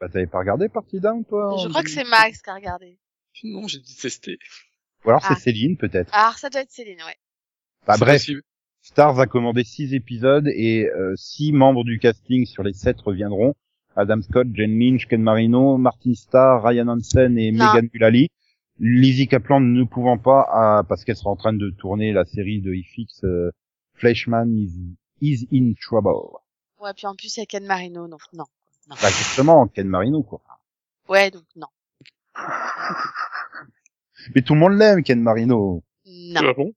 [0.00, 2.04] Bah t'avais pas regardé Party Down, toi Je crois que 2000?
[2.04, 2.98] c'est Max qui a regardé.
[3.44, 4.38] Non, j'ai détesté.
[5.04, 5.36] Ou alors c'est Ah.
[5.40, 6.14] Céline, peut-être.
[6.14, 7.16] Alors ça doit être Céline, ouais.
[7.86, 8.42] Bah bref, possible.
[8.82, 13.54] Stars a commandé six épisodes et euh, six membres du casting sur les sept reviendront.
[13.96, 17.66] Adam Scott, Jen Lynch, Ken Marino, Martin Starr, Ryan Hansen et Non.
[17.74, 18.28] Megan Mullally.
[18.78, 22.60] Lizzie Kaplan ne pouvant pas, à- parce qu'elle sera en train de tourner la série
[22.60, 23.50] de FX euh,
[23.94, 24.72] Fleshman is,
[25.20, 26.38] is in Trouble.
[26.80, 28.44] Ouais, puis en plus il y a Ken Marino, donc non.
[28.88, 28.96] non.
[29.00, 30.40] Bah justement, Ken Marino quoi.
[31.08, 31.68] Ouais, donc non.
[34.34, 35.82] Mais tout le monde l'aime, Ken Marino.
[36.06, 36.40] Non.
[36.42, 36.72] Ah bon?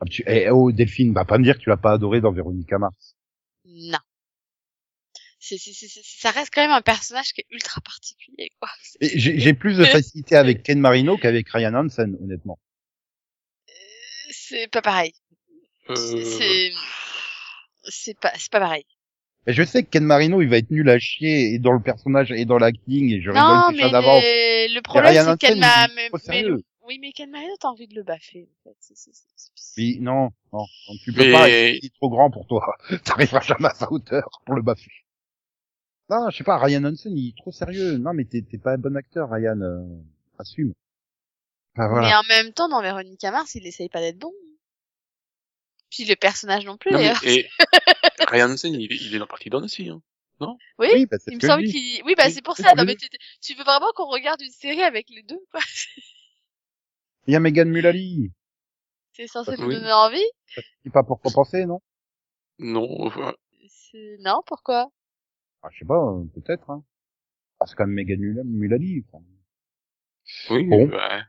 [0.00, 2.32] Ah, tu, eh, oh Delphine, va pas me dire que tu l'as pas adoré dans
[2.32, 3.16] Veronica Mars.
[3.64, 3.98] Non.
[5.48, 8.68] C'est, c'est, c'est, c'est- ça reste quand même un personnage qui est ultra particulier, quoi.
[9.00, 12.58] J'ai j'ai plus de facilité avec Ken Marino qu'avec Ryan Hansen, honnêtement.
[14.30, 15.12] C'est pas pareil.
[15.90, 15.94] euh...
[15.94, 16.72] C'est,
[17.88, 18.84] c'est pas, c'est pas pareil.
[19.46, 21.80] Mais je sais que Ken Marino, il va être nul à chier et dans le
[21.80, 24.24] personnage et dans l'acting et je Non, rigole déjà mais d'avance.
[24.24, 25.86] le, le problème Ryan c'est qu'elle m'a,
[26.88, 28.76] oui, mais Ken Marino, t'as envie de le baffer, en fait.
[28.80, 32.08] C'est, c'est, c'est, c'est- Oui, non, non, non, tu peux Mais- pas, il est trop
[32.10, 32.64] grand pour toi.
[33.04, 34.90] T'arriveras jamais à sa hauteur pour le baffer.
[36.08, 37.98] Non, je sais pas, Ryan Hansen, il est trop sérieux.
[37.98, 39.60] Non, mais t'es t'es pas un bon acteur, Ryan.
[39.60, 39.82] euh,
[40.38, 40.72] assume.
[41.74, 42.06] Enfin, voilà.
[42.08, 44.32] Mais en même temps, dans Véronica Mars, il essaye pas d'être bon.
[45.90, 47.48] Puis le personnage non plus, Non, mais, et
[48.28, 49.88] Ryan Hansen, il, est- il est dans Party Down aussi.
[49.88, 50.00] Hein.
[50.78, 52.74] Oui, Oui, bah, c'est il me semble qu'il, oui, bah, Oui, c'est pour ça.
[52.74, 53.08] Non, mais tu,
[53.40, 55.60] tu veux vraiment qu'on regarde une série avec les deux, quoi.
[57.26, 58.30] Il y a Megan Mullally.
[59.12, 59.56] C'est censé Oui.
[59.60, 60.26] nous donner envie?
[60.54, 61.80] Sais pas pourquoi penser, non?
[62.58, 63.34] Non, enfin,
[63.68, 64.16] C'est...
[64.20, 64.90] Non, pourquoi?
[65.62, 66.84] Ah, je sais pas, euh, peut-être, hein.
[67.60, 69.04] Ah, c'est quand même Megan Mulla- Mullally.
[69.12, 69.24] enfin.
[70.50, 70.86] oui, Bon.
[70.88, 71.22] bah,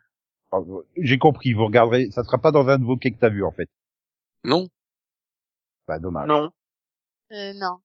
[0.52, 3.20] Ah, euh, J'ai compris, vous regarderez, ça sera pas dans un de vos quais que
[3.20, 3.70] t'as vu, en fait.
[4.44, 4.68] non.
[5.88, 6.28] Bah, dommage.
[6.28, 6.52] Non.
[7.32, 7.80] Euh, non.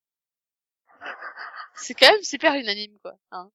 [1.74, 3.16] C'est quand même super unanime, quoi.
[3.30, 3.50] Hein.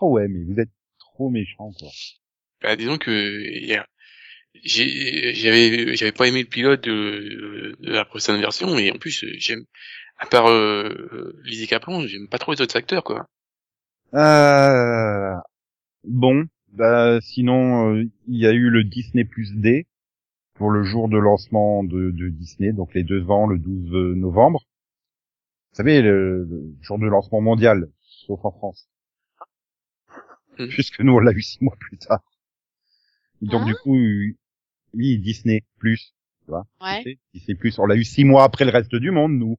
[0.00, 1.88] Oh ouais, mais vous êtes trop méchant, quoi.
[2.62, 3.10] Bah, disons que
[3.60, 3.86] hier,
[4.54, 9.24] j'ai- j'avais j'avais pas aimé le pilote de, de la précédente version et en plus
[9.38, 9.64] j'aime
[10.18, 13.28] à part euh, Lizzie Kaplan, j'aime pas trop les autres acteurs quoi.
[14.14, 15.34] Euh...
[16.04, 19.86] Bon, bah, sinon, euh, il y a eu le Disney Plus D
[20.54, 24.62] pour le jour de lancement de, de Disney, donc les deux ans, le 12 novembre.
[25.72, 28.88] Vous savez, le, le jour de lancement mondial, sauf en France.
[30.58, 30.68] Mhm.
[30.68, 32.22] Puisque nous, on l'a eu six mois plus tard.
[33.42, 33.96] Donc, Hein du coup,
[34.94, 36.66] oui, Disney Plus, tu vois.
[36.80, 37.18] Ouais.
[37.34, 39.56] Disney Plus, on l'a eu six mois après le reste du monde, nous.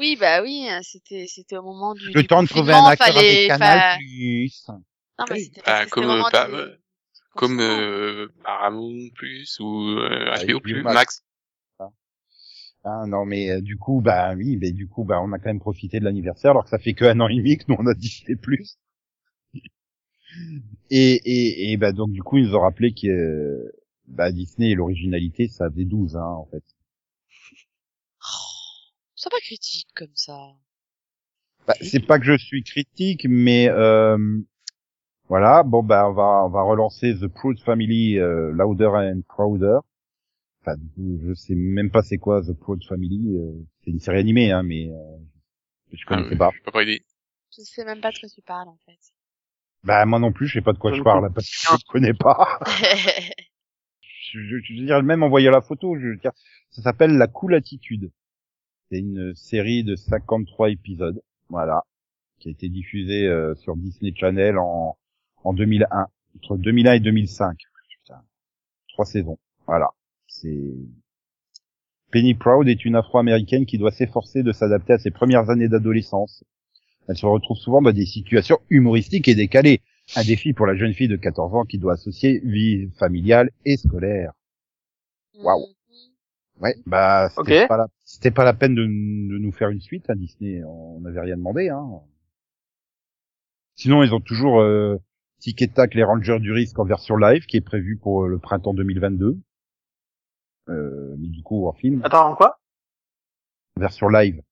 [0.00, 2.84] Oui, bah oui, hein, c'était, c'était au moment du, Le du temps de trouver un
[2.86, 4.66] acteur fallait, avec Canal fa- Plus.
[5.18, 6.76] Non, mais c'était Bah, comme, euh, pas- euh,
[7.36, 10.94] Comme euh, Paramount Plus ou euh, Ah, HBO HBO Plus, Max.
[10.94, 11.24] Max.
[12.82, 15.50] Ah non mais euh, du coup bah oui mais du coup bah on a quand
[15.50, 17.76] même profité de l'anniversaire alors que ça fait que un an et demi que nous
[17.78, 18.78] on a Disney plus
[20.90, 23.70] et et et bah donc du coup ils nous ont rappelé que euh,
[24.06, 26.64] bah Disney et l'originalité ça faisait 12 hein en fait
[29.20, 30.36] Sois pas critique comme ça.
[31.66, 34.16] bah, c'est pas que je suis critique mais euh,
[35.28, 39.78] voilà bon bah on va on va relancer The Proud Family euh, Louder and Prouder
[40.62, 43.52] enfin je sais même pas c'est quoi The Proud Family euh,
[43.84, 45.16] c'est une série animée hein mais euh,
[45.92, 47.04] je Ah, connaissais pas Je peux pas aider.
[47.56, 48.98] Je sais même pas de quoi tu parles, en fait.
[49.82, 51.72] Bah moi non plus, je sais pas de quoi Je ne parle parce que je
[51.74, 52.60] ne connais pas.
[54.32, 56.30] Je, je, je veux dire même envoyer la photo, je veux dire
[56.70, 58.12] ça s'appelle La Cool Attitude.
[58.90, 61.84] C'est une série de 53 épisodes, voilà,
[62.40, 64.96] qui a été diffusée euh, sur Disney Channel en
[65.44, 67.56] en 2001, entre 2001 et 2005.
[67.88, 68.22] Putain.
[68.88, 69.38] Trois saisons.
[69.66, 69.88] Voilà.
[70.26, 70.74] C'est
[72.10, 76.44] Penny Proud est une afro-américaine qui doit s'efforcer de s'adapter à ses premières années d'adolescence.
[77.08, 79.80] Elle se retrouve souvent dans des situations humoristiques et décalées.
[80.16, 83.76] Un défi pour la jeune fille de 14 ans qui doit associer vie familiale et
[83.76, 84.32] scolaire.
[85.38, 85.66] Waouh.
[86.60, 87.68] Ouais, bah c'était Ok.
[87.68, 91.00] pas la c'était pas la peine de, de nous faire une suite à Disney, on
[91.00, 91.88] n'avait rien demandé hein.
[93.76, 94.98] Sinon, ils ont toujours euh,
[95.38, 98.28] Tic et Tac les Rangers du risque en version live qui est prévu pour euh,
[98.28, 99.38] le printemps 2022.
[100.68, 102.60] Euh, mais du coup en film, Attends, quoi?
[103.78, 104.42] Version live.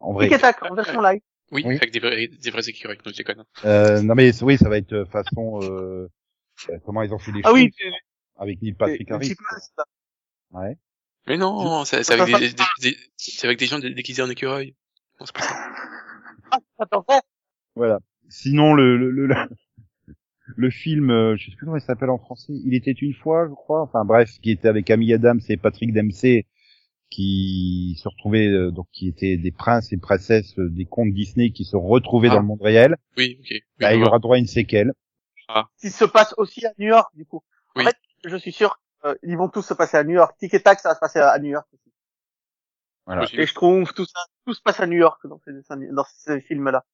[0.00, 0.28] En vrai.
[0.28, 1.20] Tic et tac, en version live.
[1.52, 1.76] Oui, Oui.
[1.76, 3.44] avec des vrais, des vrais écureuils, non, je déconne.
[3.66, 6.08] Euh, non mais oui, ça va être euh, façon euh,
[6.70, 7.70] euh, comment ils ont fait les Ah choses oui,
[8.36, 9.34] avec Neil Patrick Harris.
[10.52, 10.76] Ouais.
[11.26, 14.74] Mais non, c'est avec des, des, des- c'est avec des gens dé- déguisés en écureuil.
[15.20, 15.70] Non, c'est pas ça.
[16.78, 17.20] Ah.
[17.74, 17.98] Voilà.
[18.28, 19.34] Sinon, le, le, le,
[20.56, 23.46] le film, euh, je sais plus comment il s'appelle en français, Il était une fois,
[23.48, 26.46] je crois, enfin bref, qui était avec Amy Adams et Patrick Dempsey,
[27.10, 31.50] qui se retrouvaient, euh, donc qui étaient des princes et princesses euh, des contes Disney
[31.50, 32.34] qui se retrouvaient Ah.
[32.34, 33.46] dans le monde réel, Oui, ok.
[33.50, 34.08] Oui, bah, il vois.
[34.08, 34.92] aura droit à une séquelle.
[35.80, 37.42] Qui se passe aussi à New York, du coup.
[37.76, 37.82] Oui.
[37.82, 38.78] En fait, je suis sûr,
[39.22, 40.36] ils vont tous se passer à New York.
[40.38, 41.92] Tic et Tac, ça va se passer à New York aussi.
[43.06, 43.24] Voilà.
[43.32, 46.04] Et je trouve tout ça, tout se passe à New York dans ces, dessins- dans
[46.08, 46.84] ces films-là.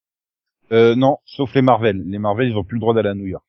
[0.72, 2.02] Euh, non, sauf les Marvel.
[2.06, 3.44] Les Marvel, ils ont plus le droit d'aller à New York.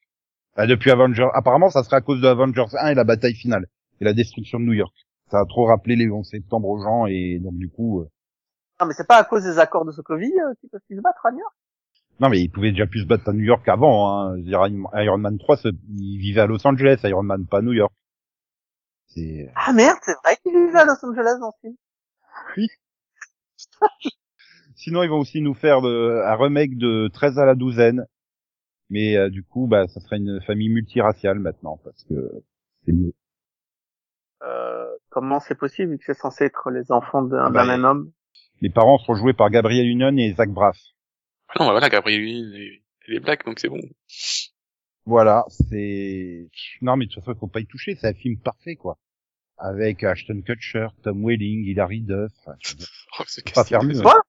[0.56, 3.66] Bah, depuis Avengers, apparemment, ça serait à cause de Avengers 1 et la bataille finale
[4.00, 4.94] et la destruction de New York.
[5.30, 8.08] Ça a trop rappelé les 11 septembre aux gens et donc du coup, euh,
[8.80, 11.00] Non, mais c'est pas à cause des accords de Sokovie euh, qu'ils peuvent plus se
[11.02, 11.54] battre à New York?
[12.20, 14.08] non mais ils pouvaient déjà plus se battre à New York avant.
[14.08, 14.36] Hein.
[14.36, 14.64] Je veux dire,
[15.02, 17.92] Iron Man 3, se- il vivait à Los Angeles, Iron Man pas à New York.
[19.14, 21.76] C'est Ah merde, c'est vrai qu'ils vivent à Los Angeles dans ce film.
[24.76, 28.06] Sinon, ils vont aussi nous faire de- un remake de 13 à la douzaine.
[28.90, 32.42] Mais euh, du coup, bah, ça serait une famille multiraciale maintenant, parce que
[32.84, 33.12] c'est mieux.
[34.42, 37.66] Euh, comment c'est possible vu que c'est censé être les enfants d'un Ah bah, d'un
[37.76, 38.12] même homme?
[38.60, 40.76] Les parents seront joués par Gabriel Union et Zach Braff.
[41.48, 42.50] Ah non, bah voilà, Gabriel Union,
[43.06, 43.80] elle est black, donc c'est bon.
[45.06, 46.48] Voilà, c'est...
[46.82, 48.98] Non, mais de toute façon, il faut pas y toucher, c'est un film parfait, quoi.
[49.58, 52.32] Avec Ashton Kutcher, Tom Welling, Hilary Duff.
[52.46, 52.56] Enfin,
[53.18, 54.00] Oh, ce pas faire mieux.
[54.02, 54.20] Quoi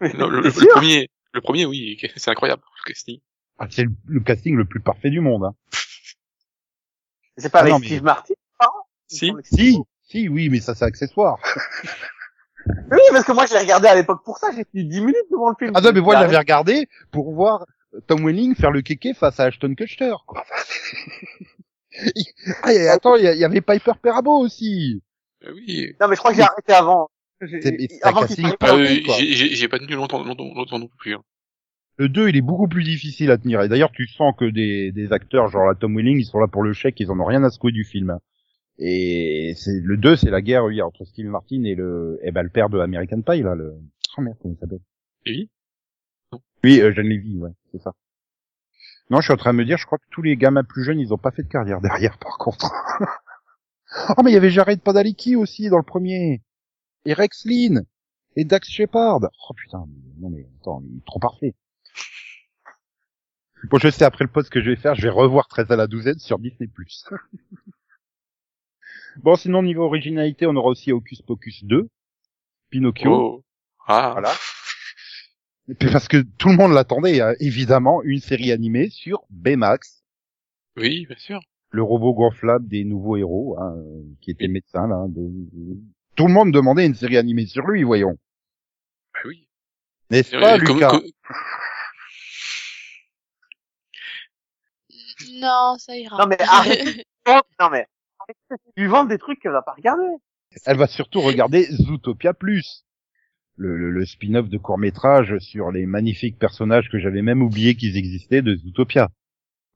[0.00, 3.20] Non, le, le- le premier, le premier, oui, c'est incroyable, le casting.
[3.58, 5.44] Ah, c'est le, le casting le plus parfait du monde.
[5.44, 5.54] Hein.
[7.38, 8.34] C'est pas Ah avec non, mais- Steve Martin
[9.08, 9.32] Si.
[9.44, 11.38] c'est- Si, si, oui, mais ça, c'est accessoire.
[12.92, 15.16] Oui, parce que moi je l'ai regardé à l'époque pour ça, j'ai tenu 10 minutes
[15.32, 15.72] devant le film.
[15.74, 17.66] Ah non, mais moi, l'avais regardé pour voir
[18.06, 20.44] Tom Welling faire le kéké face à Ashton Kutcher, quoi.
[22.62, 25.02] Ah, et attends, il y, avait Piper Perabo aussi.
[25.44, 25.94] Euh, oui.
[26.00, 27.08] Non, mais je crois que j'ai arrêté avant.
[28.02, 31.14] Avant qu'il Ah, euh, j'ai j'ai- j'ai pas tenu longtemps, longtemps, longtemps non plus.
[31.14, 31.22] Hein.
[31.96, 33.60] Le 2, il est beaucoup plus difficile à tenir.
[33.62, 36.46] Et d'ailleurs, tu sens que des, des acteurs, genre la Tom Welling, ils sont là
[36.46, 38.18] pour le chèque, ils en ont rien à secouer du film.
[38.78, 42.42] Et c'est le 2, c'est la guerre oui, entre Steve Martin et le, eh ben,
[42.42, 43.74] le père de American Pie, là, le,
[44.16, 44.80] oh merde, comment il s'appelle?
[45.26, 45.50] Oui.
[46.64, 47.92] Oui, euh, John Levy, ouais, c'est ça.
[49.10, 50.84] Non, je suis en train de me dire, je crois que tous les gamins plus
[50.84, 52.72] jeunes, ils ont pas fait de carrière derrière, par contre.
[54.16, 56.42] oh, mais il y avait Jared Padalecki aussi dans le premier.
[57.04, 57.84] Et Rex Lynn.
[58.36, 59.20] Et Dax Shepard.
[59.48, 59.84] Oh putain,
[60.18, 61.54] non mais attends, il est trop parfait.
[63.64, 65.76] Bon, je sais après le post que je vais faire, je vais revoir 13 à
[65.76, 66.68] la douzaine sur Disney+.
[69.16, 71.88] bon, sinon, niveau originalité, on aura aussi Hocus Pocus 2,
[72.70, 73.12] Pinocchio.
[73.12, 73.44] Oh.
[73.86, 74.10] Ah.
[74.12, 74.32] Voilà.
[75.68, 80.02] Et puis parce que tout le monde l'attendait, hein, évidemment, une série animée sur Baymax,
[80.76, 81.40] Oui, bien sûr.
[81.70, 85.04] le robot gonflable des nouveaux héros, hein, euh, qui était médecin là.
[85.08, 85.30] de-
[86.16, 88.18] Tout le monde demandait une série animée sur lui, voyons.
[89.14, 89.46] Bah oui.
[90.10, 91.02] N'est-ce pas, Euh, comme- Lucas comme-
[95.34, 96.18] Non, ça ira.
[96.18, 97.04] Non, mais arrête.
[97.60, 97.86] Non, mais.
[98.76, 100.02] Tu vends des trucs qu'elle va pas regarder.
[100.66, 102.84] Elle va surtout regarder Zootopia Plus,
[103.56, 107.74] le, le- le spin-off de court métrage sur les magnifiques personnages que j'avais même oublié
[107.74, 109.08] qu'ils existaient de Zootopia,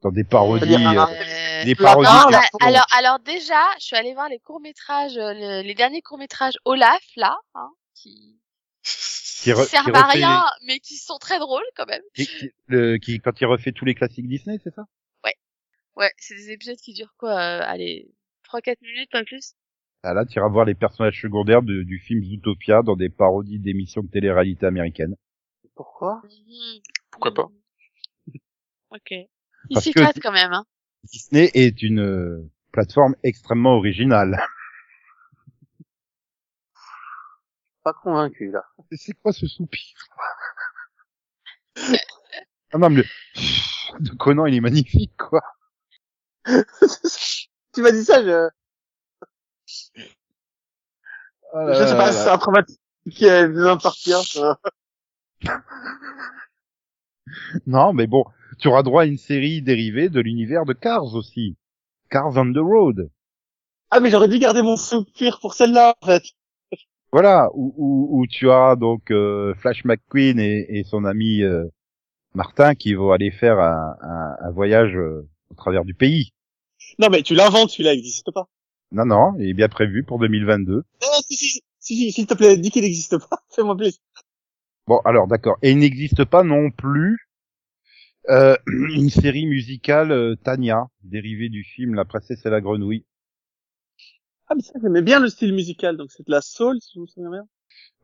[0.03, 2.09] dans des parodies, euh, Euh, des parodies.
[2.11, 6.55] non, alors, alors déjà, je suis allée voir les courts métrages, les derniers courts métrages
[6.65, 8.39] Olaf là, hein, qui,
[8.83, 12.03] qui, qui servent à rien, mais qui sont très drôles quand même.
[12.15, 14.85] qui- qui- le- qui- quand il refait tous les classiques Disney, c'est ça?
[15.99, 18.11] Ouais, c'est des épisodes qui durent quoi, euh, allez,
[18.45, 19.55] 3-4 minutes, pas plus?
[20.03, 23.59] Ah, Là, tu iras voir les personnages secondaires de- du film Zootopia dans des parodies
[23.59, 25.17] d'émissions de télé-réalité américaines.
[25.75, 26.23] Pourquoi?
[26.25, 26.81] Mhm.
[27.11, 27.49] Pourquoi pas?
[28.91, 29.13] Ok.
[29.69, 30.65] Il s'y quand même, hein.
[31.05, 34.41] Disney est une euh, plateforme extrêmement originale.
[37.83, 38.65] Pas convaincu, là.
[38.93, 39.95] C'est quoi ce soupir?
[42.73, 43.05] Ah non, mais le...
[44.01, 45.41] de Conan, il est magnifique, quoi.
[47.73, 48.49] tu m'as dit ça, je,
[51.55, 52.13] Là je sais pas, là.
[52.13, 54.19] c'est un traumatisme qui besoin de partir.
[57.67, 58.25] Non, mais bon,
[58.59, 61.57] tu auras droit à une série dérivée de l'univers de Cars aussi.
[62.11, 63.11] Cars on the Road.
[63.91, 66.25] Ah, mais j'aurais dû garder mon soupir pour celle-là, en fait.
[67.13, 71.65] Voilà, où, où, où tu as donc euh, Flash McQueen et, et son ami euh,
[72.35, 76.33] Martin qui vont aller faire un, un, un voyage euh, au travers du pays.
[76.99, 78.49] Non, mais tu l'inventes, celui-là, il n'existe pas.
[78.93, 80.75] Non, non, il est bien prévu pour 2022.
[80.75, 80.83] Non,
[81.29, 81.63] si, si, si,
[81.97, 83.43] si, s'il te plaît, dis qu'il n'existe pas.
[83.55, 84.01] Fais-moi plaisir.
[84.87, 85.57] Bon, alors d'accord.
[85.63, 87.29] Et il n'existe pas non plus
[88.29, 93.05] euh, une série musicale euh, Tania, dérivée du film La princesse et la grenouille.
[94.49, 97.01] Ah, mais ça, j'aimais bien le style musical, donc c'est de la soul, si je
[97.01, 97.49] me souviens bien.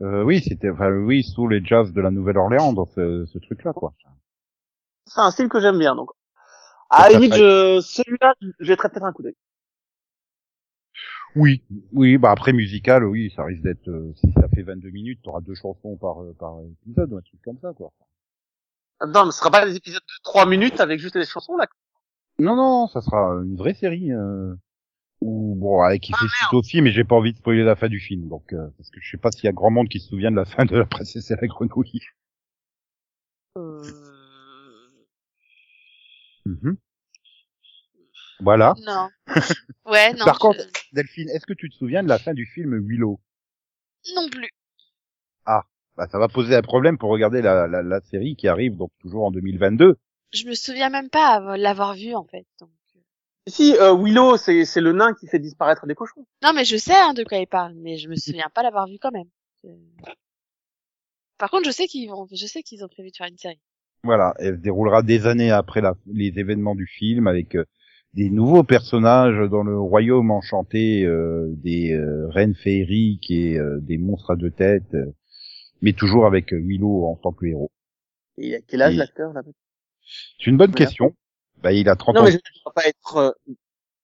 [0.01, 3.73] Euh, oui, c'était, enfin oui, sous les jazz de la Nouvelle-Orléans dans ce, ce truc-là,
[3.73, 3.95] quoi.
[5.07, 5.95] c'est un style que j'aime bien.
[5.95, 6.11] Donc,
[6.91, 9.37] à la limite, je, celui-là, je jetterai peut-être un coup d'œil.
[11.35, 15.21] Oui, oui, bah après musical, oui, ça risque d'être euh, si ça fait 22 minutes,
[15.23, 17.91] t'auras deux chansons par euh, par épisode ou un truc comme ça quoi.
[19.07, 21.67] Non, mais ce sera pas des épisodes de 3 minutes avec juste les chansons là.
[22.39, 24.55] Non non, ça sera une vraie série euh,
[25.23, 27.77] ou bon avec qui fait suite au film, mais j'ai pas envie de spoiler la
[27.77, 29.89] fin du film donc euh, parce que je sais pas s'il y a grand monde
[29.89, 32.03] qui se souvient de la fin de la princesse et la grenouille.
[33.57, 33.83] Euh...
[36.45, 36.77] Mhm.
[38.43, 38.75] Voilà.
[38.87, 39.09] Non.
[39.87, 40.25] Ouais, non.
[40.25, 43.21] Par je- contre- Delphine, est-ce que tu te souviens de la fin du film Willow?
[44.17, 44.49] Non plus.
[45.95, 48.91] Bah ça va poser un problème pour regarder la, la, la série qui arrive donc
[48.99, 49.97] toujours en 2022.
[50.33, 52.47] Je me souviens même pas av- l'avoir vu, en fait.
[52.61, 52.71] donc.
[53.47, 56.25] Si, euh, Willow, c'est, c'est le nain qui fait disparaître des cochons.
[56.43, 58.87] Non, mais je sais hein, de quoi il parle, mais je me souviens pas l'avoir
[58.87, 59.29] vu quand même.
[59.67, 59.77] Euh.
[61.39, 63.61] Par contre, je sais qu'ils vont, je sais qu'ils ont prévu de faire une série.
[64.05, 67.65] Voilà, elle se déroulera des années après la, les événements du film avec euh,
[68.15, 73.97] des nouveaux personnages dans le royaume enchanté, euh, des euh, reines féeriques et euh, des
[73.99, 75.13] monstres à deux têtes, euh,
[75.81, 77.71] mais toujours avec euh, Willow en tant que héros.
[78.39, 79.43] Et il a quel âge Et- l'acteur là
[80.39, 81.15] C'est une bonne question.
[81.63, 82.25] Bah, il a 30 Non, ans.
[82.25, 83.31] mais je ne pas être euh,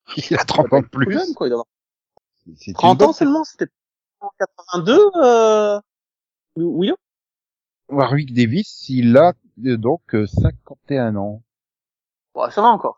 [0.30, 1.14] Il a 30 ans de plus plus.
[1.18, 1.46] jeune, quoi.
[1.48, 3.66] Il doit avoir C'est une 30 bonne- ans seulement, c'était
[4.20, 5.80] en 82, euh,
[6.56, 6.96] Willow?
[7.90, 11.42] Warwick Davis, il a donc euh, 51 ans.
[12.34, 12.97] Ouais, ça va encore.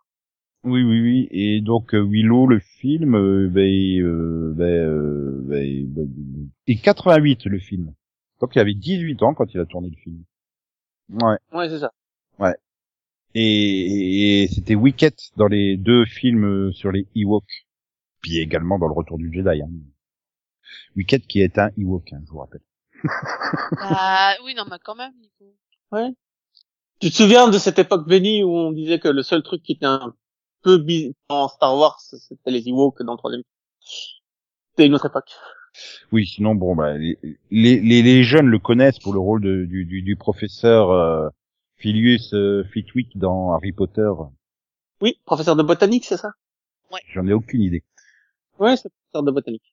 [0.64, 1.29] Oui, oui, oui.
[1.31, 3.68] Et donc euh, Willow, le film, euh, ben,
[4.01, 7.94] euh, ben, euh, ben, ben, et 88 le film.
[8.40, 10.25] Donc il avait 18 ans quand il a tourné le film.
[11.11, 11.38] Ouais.
[11.53, 11.92] Ouais, c'est ça.
[13.35, 17.66] Et, et c'était Wicket dans les deux films euh, sur les Ewoks.
[18.23, 19.62] Puis également dans le Retour du Jedi.
[19.62, 19.70] Hein.
[20.96, 22.61] Wicket qui est un Ewok, hein, je vous rappelle.
[23.73, 25.44] Bah, oui, non, mais quand même, Nico.
[27.01, 29.73] Tu te souviens de cette époque bénie où on disait que le seul truc qui
[29.73, 30.14] était un
[30.62, 30.85] peu
[31.29, 33.42] en Star Wars, c'était les Ewoks dans le troisième.
[33.81, 35.31] C'était une autre époque.
[36.12, 37.18] Oui, sinon bon, bah, les,
[37.51, 41.29] les, les- jeunes le connaissent pour le rôle de, du, du, du professeur euh,
[41.77, 44.11] Filius euh, Flitwick dans Harry Potter.
[45.01, 46.33] Oui, professeur de botanique, c'est ça?
[47.12, 47.85] J'en ai aucune idée.
[48.59, 49.73] Ouais, c'est professeur de botanique.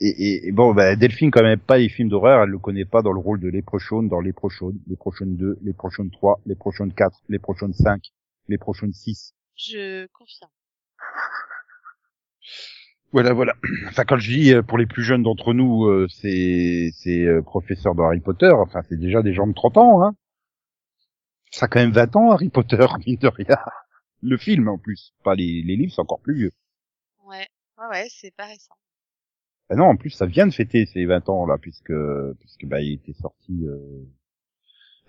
[0.00, 2.86] Et, et, et bon, bah, Delphine quand même pas les films d'horreur, elle le connaît
[2.86, 7.72] pas dans le rôle de Leprechaun dans Leprechaun, Leprechaun 2, Leprechaun 3, Leprechaun 4, Leprechaun
[7.72, 8.10] 5,
[8.48, 9.34] Leprechaun 6.
[9.62, 10.50] Je confirme.
[13.12, 13.54] Voilà, voilà.
[13.88, 17.42] Enfin, quand je dis euh, pour les plus jeunes d'entre nous, euh, c'est c'est euh,
[17.42, 18.50] professeur de Harry Potter.
[18.50, 20.14] Enfin, c'est déjà des gens de 30 ans, hein.
[21.50, 23.58] Ça a quand même 20 ans, Harry Potter, mine de rien.
[24.22, 25.12] Le film, en plus.
[25.24, 26.52] Pas les, les livres, c'est encore plus vieux.
[27.24, 27.48] Ouais.
[27.78, 28.74] Ouais, ouais, c'est pas récent.
[29.68, 31.92] Ah non, en plus, ça vient de fêter ces 20 ans, là, puisque,
[32.38, 34.04] puisque, bah, il était sorti, euh,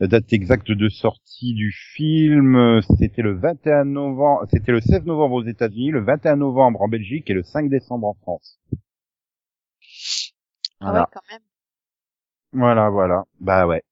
[0.02, 5.36] la date exacte de sortie du film, c'était le 21 novembre, c'était le 16 novembre
[5.36, 8.60] aux États-Unis, le 21 novembre en Belgique et le 5 décembre en France.
[10.82, 11.02] Ah Voilà.
[11.02, 11.42] ouais, quand même.
[12.54, 13.26] Voilà, voilà.
[13.42, 13.84] Bah ouais.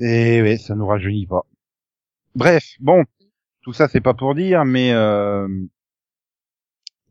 [0.00, 1.46] Et ouais, ça nous rajeunit pas.
[2.34, 3.04] Bref, bon,
[3.62, 5.48] tout ça c'est pas pour dire, mais euh,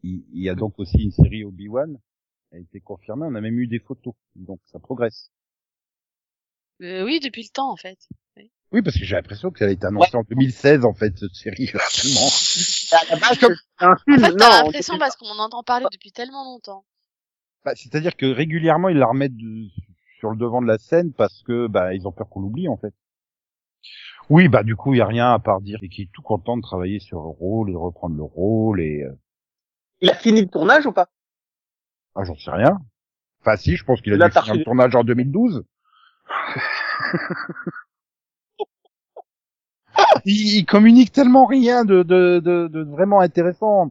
[0.03, 1.97] il, il y a donc aussi une série Obi-Wan.
[2.51, 5.31] Elle a été confirmée, on a même eu des photos, donc ça progresse.
[6.81, 7.97] Euh, oui, depuis le temps, en fait.
[8.71, 11.71] Oui, parce que j'ai l'impression qu'elle a été annoncée en 2016 en fait cette série
[11.73, 12.27] là, tellement.
[12.91, 14.19] À la base, c'est un En film.
[14.19, 16.85] fait, non, t'as on l'impression parce qu'on en entend parler depuis tellement longtemps.
[17.65, 19.67] Bah, C'est-à-dire que régulièrement ils la remettent de-
[20.19, 22.77] sur le devant de la scène parce que bah ils ont peur qu'on l'oublie en
[22.77, 22.93] fait.
[24.29, 26.21] Oui, bah du coup il y a rien à part dire et qui est tout
[26.21, 29.11] content de travailler sur le rôle et de reprendre le rôle et euh,
[30.01, 31.09] Il a fini le tournage ou pas?
[32.15, 32.79] Ah j'en sais rien.
[33.41, 35.63] Enfin si, je pense qu'il a reçu- le tournage en 2012.
[40.25, 43.89] il, il communique tellement rien de, de, vraiment intéressant.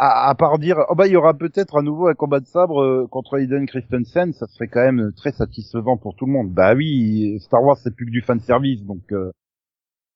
[0.00, 2.82] À, part dire, oh bah il y aura peut-être à nouveau un combat de sabre
[2.82, 6.52] euh, contre Hayden Christensen, ça serait quand même très satisfaisant pour tout le monde.
[6.52, 9.32] Bah oui, Star Wars c'est plus que du fan service, donc euh,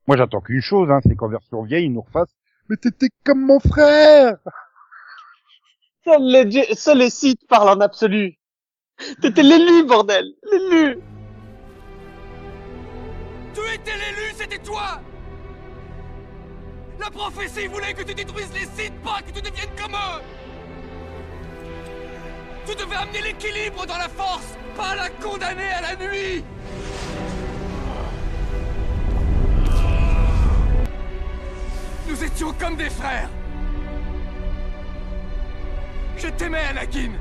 [0.06, 2.36] moi j'attends qu'une chose, hein, c'est qu'en version vieille ils nous refassent.
[2.68, 4.36] Mais t'étais comme mon frère.
[6.04, 8.36] Seuls les, seuls les sites parlent en absolu.
[9.20, 11.00] T'étais l'élu, bordel L'élu
[13.54, 15.00] Tu étais l'élu, c'était toi.
[16.98, 20.22] La prophétie voulait que tu détruises les sites, pas que tu deviennes comme eux.
[22.66, 26.44] Tu devais amener l'équilibre dans la force, pas la condamner à la nuit.
[32.08, 33.30] Nous étions comme des frères.
[36.16, 37.12] Je t'aimais, Anakin.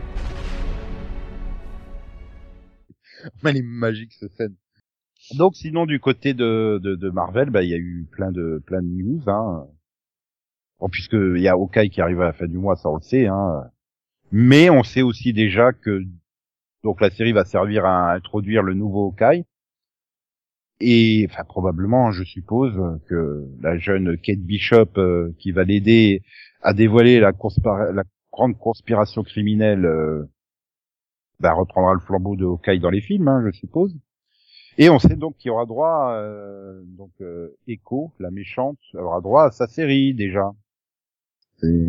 [3.44, 4.56] Mais elle est magique cette scène.
[5.38, 8.62] Donc sinon du côté de, de, de Marvel, bah il y a eu plein de
[8.66, 9.22] plein de news.
[9.28, 9.68] Hein.
[10.80, 12.96] Bon, puisque il y a Hawkeye qui arrive à la fin du mois, ça on
[12.96, 13.28] le sait.
[13.28, 13.64] Hein.
[14.32, 16.04] Mais on sait aussi déjà que
[16.84, 19.46] donc la série va servir à introduire le nouveau Hawkeye.
[20.80, 22.74] Et enfin probablement, je suppose
[23.08, 26.24] que la jeune Kate Bishop euh, qui va l'aider
[26.64, 27.32] à dévoiler la,
[27.94, 30.26] la grande conspiration criminelle euh,
[31.40, 33.96] bah, reprendra le flambeau de Hawkeye dans les films, hein, je suppose.
[34.78, 39.22] Et on sait donc qu'il y aura droit, euh, donc euh, Echo, la méchante, aura
[39.22, 40.52] droit à sa série déjà.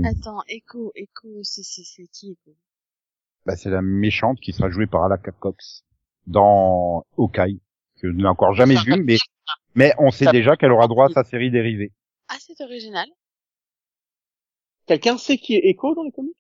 [0.05, 2.55] Attends, Echo, Echo, c'est, c'est, c'est qui Echo?
[3.47, 5.85] Bah, c'est la méchante qui sera jouée par Alaka Cox
[6.27, 7.61] dans Hawkeye,
[8.01, 9.17] que je n'ai encore jamais vu, mais
[9.75, 11.93] mais on sait déjà qu'elle aura droit à sa série dérivée.
[12.29, 13.09] Ah, c'est original.
[14.87, 16.37] Quelqu'un sait qui est Echo dans les comics?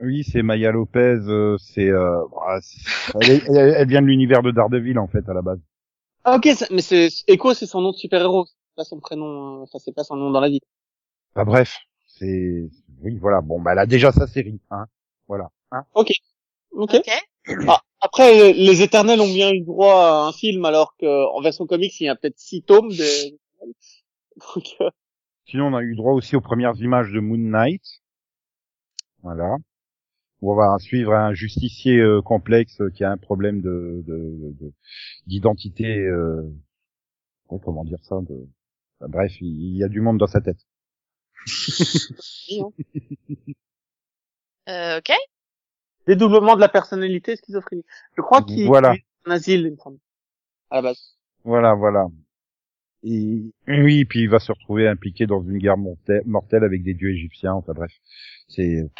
[0.00, 4.42] Oui, c'est Maya Lopez, euh, c'est, euh, bah, c'est- elle, elle- elle vient de l'univers
[4.42, 5.58] de Daredevil en fait à la base.
[6.24, 9.62] Ah ok, mais c'est Echo, c'est son nom de super-héros, c'est pas son prénom, euh,
[9.62, 10.60] enfin c'est pas son nom dans la vie.
[11.34, 12.68] Bah bref, c'est,
[13.02, 14.86] oui voilà, bon bah elle a déjà sa série, hein,
[15.26, 15.50] voilà.
[15.72, 15.84] Hein.
[15.94, 16.12] Ok.
[16.72, 17.00] Ok.
[17.66, 21.66] Ah, après, les Éternels ont bien eu droit à un film, alors que en version
[21.66, 22.90] comics, il y a peut-être six tomes.
[22.90, 23.38] De...
[24.54, 24.90] Donc, euh,
[25.46, 27.82] Sinon, on a eu droit aussi aux premières images de Moon Knight.
[29.22, 29.56] Voilà.
[30.40, 34.72] Où on va suivre un justicier euh, complexe qui a un problème de de- de-
[35.26, 35.98] d'identité.
[35.98, 36.42] euh,
[37.50, 38.46] ouais, comment dire ça de...
[39.00, 40.58] enfin, Bref, il, il y a du monde dans sa tête.
[44.68, 45.12] Euh, ok.
[46.06, 47.84] dédoublement de la personnalité, schizophrénie.
[48.16, 48.94] Je crois qu'il Voilà.
[48.94, 49.98] est en asile, il me semble.
[50.70, 51.16] À la base.
[51.44, 52.06] Voilà, voilà.
[53.02, 56.94] Et oui, puis il va se retrouver impliqué dans une guerre morte- mortelle avec des
[56.94, 57.54] dieux égyptiens.
[57.54, 57.92] Enfin bref,
[58.48, 58.90] c'est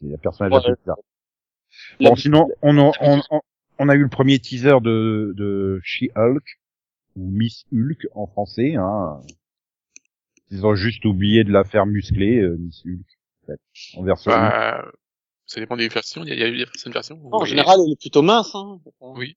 [0.00, 0.58] c'est un personnage Ouais.
[0.58, 0.96] assez bizarre.
[2.00, 3.40] La- Bon, sinon, on a, on, on-
[3.78, 6.44] on a eu le premier teaser de, de She-Hulk,
[7.16, 8.74] ou Miss Hulk en français.
[8.76, 9.20] Hein.
[10.50, 13.06] Ils ont juste oublié de la faire muscler, euh, Miss Hulk,
[13.42, 13.60] en, fait,
[13.98, 14.30] en version.
[14.30, 14.84] Bah,
[15.44, 16.22] ça dépend des versions.
[16.24, 17.20] Il y a, il y a eu des certaines versions.
[17.32, 18.54] En général, elle est plutôt mince.
[18.54, 18.78] Hein.
[19.00, 19.36] Oui.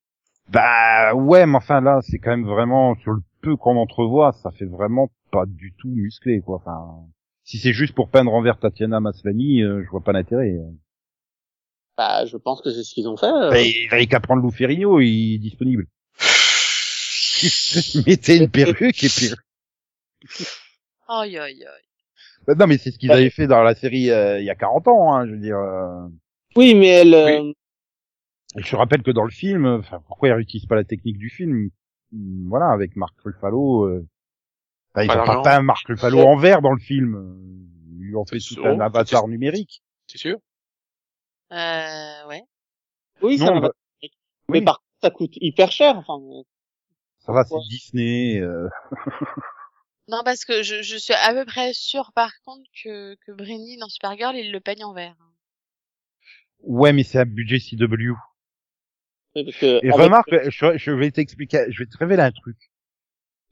[0.50, 4.52] Bah ouais, mais enfin là, c'est quand même vraiment, sur le peu qu'on entrevoit, ça
[4.52, 6.56] fait vraiment pas du tout musclé, quoi.
[6.58, 7.06] Enfin,
[7.50, 10.56] si c'est juste pour peindre en vert Tatiana Maslany, euh, je vois pas l'intérêt.
[11.98, 13.26] Bah, je pense que c'est ce qu'ils ont fait.
[13.26, 13.50] euh.
[13.50, 15.88] Bah, il avait qu'à prendre Lou Ferrigno, il est disponible.
[18.06, 19.30] Mettez une perruque et puis...
[21.08, 21.84] Aïe, aïe, aïe.
[22.48, 24.56] Bah, non, mais c'est ce qu'ils avaient fait dans la série euh, il y a
[24.56, 25.58] 40 ans, hein, je veux dire.
[25.58, 26.08] euh.
[26.56, 27.14] Oui, mais elle.
[27.16, 27.52] euh,
[28.58, 31.30] Et je rappelle que dans le film, enfin, pourquoi ils réutilisent pas la technique du
[31.30, 31.70] film?
[32.48, 33.88] Voilà, avec Marc Ruffalo.
[34.94, 37.36] Enfin, ils Pas ont pas peint Marc Ruffalo en vert dans le film.
[38.00, 39.84] Ils lui ont fait C'est tout sûr, un avatar c'est- numérique.
[40.08, 40.38] C'est sûr.
[41.52, 42.44] Euh, ouais.
[43.22, 43.68] Oui, ça Non, va.
[43.70, 43.74] bah,
[44.50, 44.66] Mais oui.
[44.66, 45.96] par contre, ça coûte hyper cher.
[45.98, 46.44] Enfin, euh,
[47.20, 47.56] Ça va, c'est.
[47.70, 48.40] Disney.
[48.40, 48.68] euh,
[50.08, 53.78] Non, parce que je, je suis à peu près sûre, par contre, que, que Brenny,
[53.78, 55.16] dans Supergirl, il le peigne en vert.
[56.62, 58.14] Ouais, mais c'est un budget CW.
[59.36, 62.32] oui, parce que Et avec- remarque, je, je vais t'expliquer, je vais te révéler un
[62.32, 62.58] truc.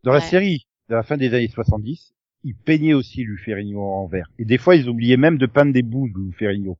[0.03, 2.13] Dans la série, de la fin des années 70,
[2.43, 4.29] ils peignaient aussi Lou Ferrigno en vert.
[4.39, 6.77] Et des fois, ils oubliaient même de peindre des bouts de Lou Ferrigno.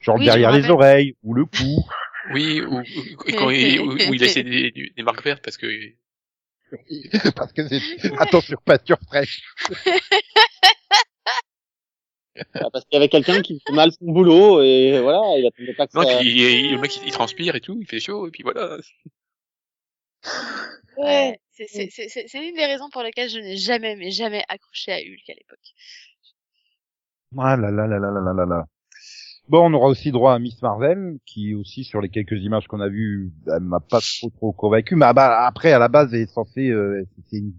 [0.00, 1.84] Genre Oui, derrière les oreilles, ou le cou.
[2.32, 5.58] Oui, ou, ou- ou quand il, où, où il laissait des, des, marques vertes parce
[5.58, 5.66] que
[7.36, 7.80] Parce que c'est,
[8.18, 9.42] attention, pâture fraîche.
[12.54, 15.74] bah, parce qu'il y avait quelqu'un qui fait mal son boulot et voilà, il attendait
[15.74, 16.16] pas que non, ça.
[16.18, 16.30] puis,
[16.64, 18.78] il- le mec il, il transpire et tout, il fait chaud et puis voilà.
[20.96, 25.28] Ouais, c'est une des raisons pour lesquelles je n'ai jamais, mais jamais accroché à Hulk
[25.28, 25.74] à l'époque.
[27.36, 28.66] Ah là là là là là là là.
[29.48, 32.80] Bon, on aura aussi droit à Miss Marvel, qui aussi sur les quelques images qu'on
[32.80, 34.96] a vues, elle m'a pas trop trop convaincu.
[34.96, 37.52] Mais ah bah, après, à la base, elle est censée, euh, une...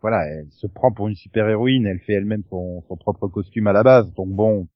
[0.00, 3.66] voilà, elle se prend pour une super héroïne, elle fait elle-même son, son, propre costume
[3.66, 4.12] à la base.
[4.14, 4.68] Donc bon,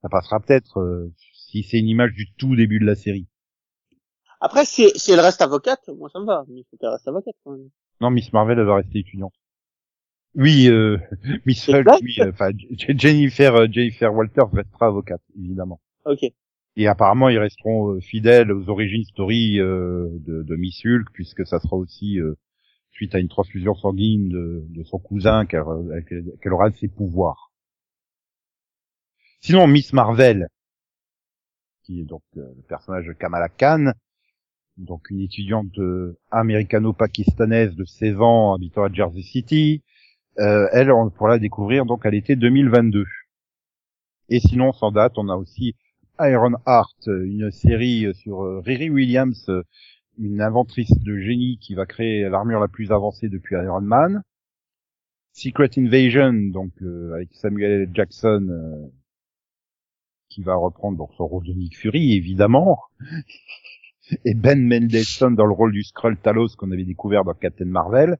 [0.00, 3.26] ça passera peut-être euh, si c'est une image du tout début de la série.
[4.44, 6.44] Après, si, si elle reste avocate, moi ça me va.
[6.48, 7.70] Mais il faut qu'elle reste avocate quand même.
[8.00, 9.32] Non, Miss Marvel, elle va rester étudiante.
[10.34, 10.98] Oui, euh,
[11.46, 12.50] Miss Hulk, oui, euh, enfin
[12.88, 15.80] Jennifer, euh, Jennifer Walters restera avocate, évidemment.
[16.06, 16.24] Ok.
[16.74, 21.46] Et apparemment, ils resteront euh, fidèles aux origines story euh, de, de Miss Hulk, puisque
[21.46, 22.34] ça sera aussi euh,
[22.90, 25.62] suite à une transfusion sanguine de, de son cousin qu'elle
[26.52, 27.52] aura de ses pouvoirs.
[29.40, 30.48] Sinon, Miss Marvel,
[31.84, 33.92] qui est donc le personnage de Kamala Khan,
[34.82, 39.82] donc une étudiante euh, américano-pakistanaise de 16 ans habitant à Jersey City,
[40.38, 43.04] euh, elle, on pourra la découvrir donc à l'été 2022.
[44.28, 45.74] Et sinon, sans date, on a aussi
[46.20, 49.62] Iron Heart, une série sur euh, Riri Williams, euh,
[50.18, 54.22] une inventrice de génie qui va créer l'armure la plus avancée depuis Iron Man.
[55.32, 57.90] Secret Invasion, donc euh, avec Samuel L.
[57.94, 58.86] Jackson, euh,
[60.28, 62.78] qui va reprendre donc son rôle de Nick Fury, évidemment.
[64.24, 68.16] Et Ben Mendelsohn dans le rôle du Skrull Talos qu'on avait découvert dans Captain Marvel.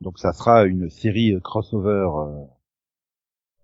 [0.00, 2.06] Donc ça sera une série euh, crossover.
[2.18, 2.44] euh,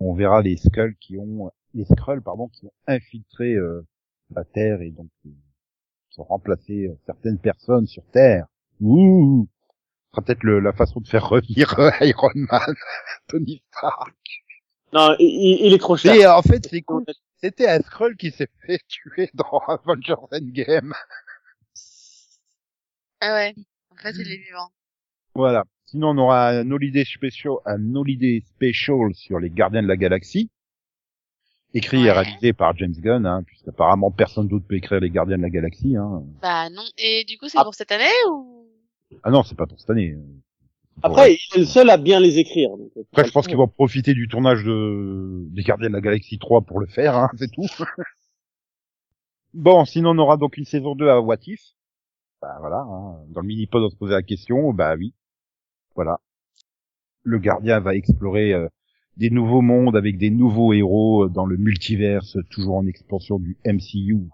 [0.00, 3.86] on verra les Skrulls qui ont les Skrulls pardon qui ont infiltré euh,
[4.34, 5.30] la Terre et donc euh,
[6.10, 8.46] qui ont remplacé certaines personnes sur Terre.
[8.80, 9.46] Ouh,
[10.06, 12.74] ce sera peut-être la façon de faire revenir Iron Man,
[13.28, 14.16] Tony Stark.
[14.92, 16.14] Non, il, il est trop cher.
[16.14, 17.04] Et en fait c'est cool.
[17.36, 20.94] C'était un Skrull qui s'est fait tuer dans Avengers Endgame.
[23.24, 23.54] Ah ouais.
[23.92, 24.68] En fait, il est vivant.
[25.36, 25.64] Voilà.
[25.86, 30.50] Sinon, on aura un holiday special, un holiday special sur les Gardiens de la Galaxie,
[31.72, 35.42] écrit et réalisé par James Gunn, hein, puisqu'apparemment personne d'autre peut écrire les Gardiens de
[35.42, 35.96] la Galaxie.
[35.96, 36.24] Hein.
[36.42, 36.82] Bah non.
[36.98, 37.64] Et du coup, c'est Ah.
[37.64, 38.66] pour cette année ou?
[39.22, 40.16] Ah non, c'est pas pour cette année.
[41.02, 42.70] Après, il est le seul à bien les écrire.
[42.70, 46.00] Donc, euh, Après, je pense qu'ils vont profiter du tournage de des Gardiens de la
[46.00, 47.66] Galaxie 3 pour le faire, hein, c'est tout.
[49.54, 51.60] bon, sinon on aura donc une saison 2 à What If.
[52.42, 53.24] Bah voilà, hein.
[53.28, 55.14] dans le mini-pod on se posait la question, bah oui.
[55.94, 56.18] Voilà.
[57.22, 58.68] Le gardien va explorer euh,
[59.16, 63.56] des nouveaux mondes avec des nouveaux héros euh, dans le multiverse, toujours en expansion du
[63.64, 64.28] MCU.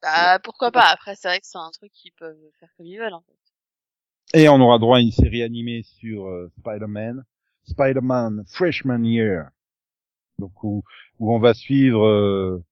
[0.00, 0.86] Bah pourquoi pas.
[0.90, 3.12] Après, c'est vrai que c'est un truc qu'ils peuvent faire comme ils veulent.
[3.12, 4.38] En fait.
[4.38, 7.24] Et on aura droit à une série animée sur euh, Spider-Man,
[7.64, 9.50] Spider-Man Freshman Year.
[10.38, 10.82] Donc où,
[11.18, 12.64] où on va suivre euh,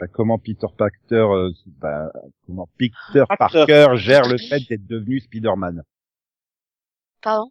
[0.00, 2.10] bah, comment Peter Parker, euh, bah,
[2.46, 3.66] comment Peter Parker.
[3.66, 5.82] Parker gère le fait d'être devenu Spider-Man.
[7.22, 7.50] Pardon?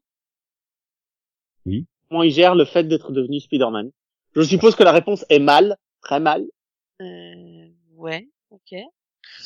[2.10, 3.92] Comment il gère le fait d'être devenu Spider-Man?
[4.36, 6.44] Je suppose que la réponse est mal, très mal.
[7.02, 8.28] Euh, ouais.
[8.50, 8.74] Ok.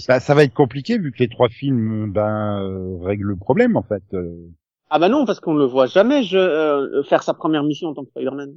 [0.08, 3.76] Bah, ça va être compliqué vu que les trois films ben euh, règlent le problème
[3.76, 4.04] en fait.
[4.14, 4.50] euh.
[4.90, 7.94] Ah bah non, parce qu'on le voit jamais je, euh, faire sa première mission en
[7.94, 8.54] tant que Spider-Man.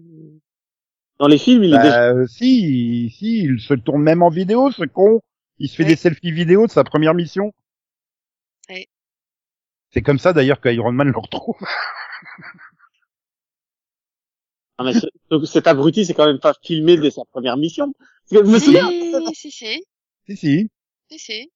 [1.19, 2.13] Dans les films, il est déjà...
[2.13, 5.21] Bah, euh, si, si, il se tourne même en vidéo, ce con.
[5.59, 5.91] Il se fait Ouais.
[5.91, 7.53] des selfies vidéo de sa première mission.
[8.69, 8.87] Ouais.
[9.91, 11.57] C'est comme ça d'ailleurs qu'Iron Man le retrouve.
[14.79, 17.95] Ah, mais ce- donc cet abruti, c'est quand même pas filmé dès sa première mission.
[18.31, 18.89] Je me souviens,
[19.33, 21.51] Si, si, si, si, si, si, si.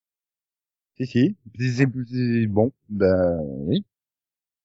[0.96, 1.36] si, si.
[1.76, 3.84] C'est- bon, ben oui.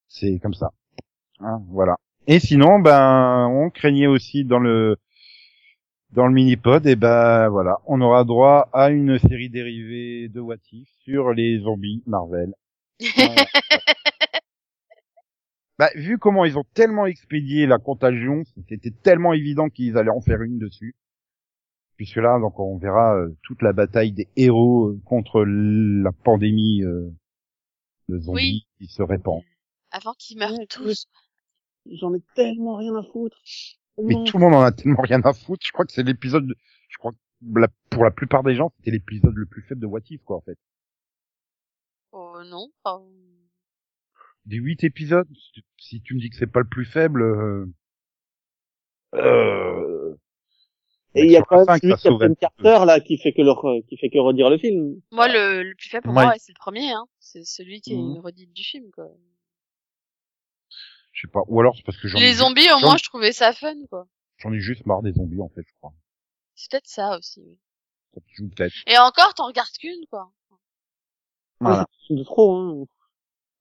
[0.07, 0.71] C'est comme ça.
[1.39, 1.97] Hein, voilà.
[2.27, 4.97] Et sinon, ben, on craignait aussi dans le
[6.11, 10.55] dans le mini-pod, et ben voilà, on aura droit à une série dérivée de What
[10.71, 12.53] If sur les zombies Marvel.
[13.15, 13.45] Voilà.
[15.77, 20.21] Bah, vu comment ils ont tellement expédié la contagion, c'était tellement évident qu'ils allaient en
[20.21, 20.95] faire une dessus.
[21.97, 26.81] Puisque là, donc, on verra euh, toute la bataille des héros euh, contre la pandémie
[26.83, 27.09] euh,
[28.07, 28.67] de zombies Oui.
[28.77, 29.41] qui se répand.
[29.91, 31.07] Avant qu'ils meurent tous.
[31.91, 33.37] J'en ai tellement rien à foutre.
[33.97, 35.65] Mais tout le monde en a tellement rien à foutre.
[35.65, 36.55] Je crois que c'est l'épisode, de-
[36.89, 37.17] je crois que
[37.59, 40.37] la- pour la plupart des gens, c'était l'épisode le plus faible de What If, quoi,
[40.37, 40.57] en fait.
[42.11, 42.67] Oh non.
[42.83, 43.03] Enfin,
[44.45, 45.27] Des huit épisodes,
[45.77, 47.65] si- tu me dis que c'est pas le plus faible, euh...
[49.15, 50.15] euh...
[51.17, 52.33] Et il y a quand même celui Captain.
[52.35, 54.99] Carter là qui fait que le re- qui fait que redire le film.
[55.11, 56.25] Moi, le, le plus faible pour Ouais.
[56.25, 56.91] moi, c'est le premier.
[56.91, 57.05] Hein.
[57.19, 58.15] C'est celui qui est Mhm.
[58.15, 58.91] une redite du film.
[58.91, 59.07] Quoi.
[61.15, 61.41] Je sais pas.
[61.47, 63.51] Ou alors c'est parce que j'en ai, Les juste- zombies, au moins, je trouvais ça
[63.53, 63.73] fun.
[63.89, 64.05] quoi.
[64.37, 65.93] j'en ai juste marre des zombies, en fait, je crois.
[66.55, 67.41] C'est peut-être ça aussi.
[67.45, 67.57] oui.
[68.13, 68.73] Ça te joue peut-être.
[68.87, 70.29] Et encore, t'en regardes qu'une, quoi.
[71.59, 71.85] Voilà.
[72.07, 72.55] C'est de trop.
[72.57, 72.85] Hein.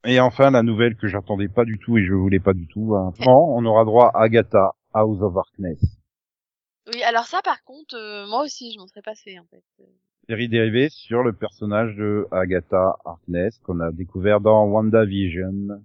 [0.05, 2.95] Et enfin, la nouvelle que j'attendais pas du tout et je voulais pas du tout.
[2.97, 3.13] hein.
[3.31, 5.81] Non, on aura droit à Agatha, House of Harkness.
[6.93, 9.63] Oui, alors ça, par contre, euh, moi aussi, je m'en serais passé, en fait.
[10.29, 15.83] Série dérivée sur le personnage de Agatha Harkness qu'on a découvert dans WandaVision.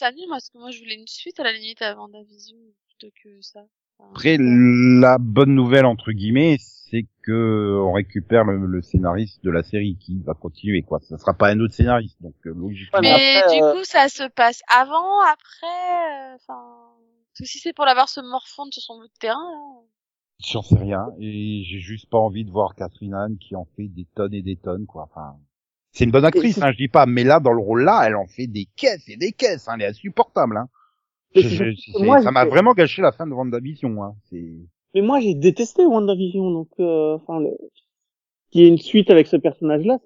[0.00, 2.56] Ça nul, moi, parce que moi, je voulais une suite à la limite à WandaVision
[2.88, 3.60] plutôt que ça.
[3.98, 9.50] Enfin, Après, la bonne nouvelle entre guillemets, c'est que on récupère le, le scénariste de
[9.50, 11.00] la série qui va continuer quoi.
[11.00, 13.00] Ça sera pas un autre scénariste, donc euh, logiquement.
[13.02, 16.62] Mais après, du euh, coup, ça se passe avant, après, euh, enfin...
[17.38, 19.82] Que si c'est pour l'avoir se morfondre sur son bout de terrain, là...
[20.42, 23.88] J'en sais rien et j'ai juste pas envie de voir Catherine Anne qui en fait
[23.88, 25.02] des tonnes et des tonnes quoi.
[25.02, 25.36] Enfin,
[25.92, 28.16] c'est une bonne actrice, hein, je dis pas, mais là dans le rôle là, elle
[28.16, 29.68] en fait des caisses et des caisses.
[29.68, 30.56] Hein, elle est insupportable.
[30.56, 30.68] Hein.
[31.34, 34.02] Je- je- moi, ça m'a vraiment gâché la fin de WandaVision.
[34.02, 34.14] Hein.
[34.30, 34.44] C'est
[34.94, 37.50] Mais moi, j'ai détesté WandaVision, donc euh, enfin, le...
[38.50, 39.98] qu'il y ait une suite avec ce personnage-là,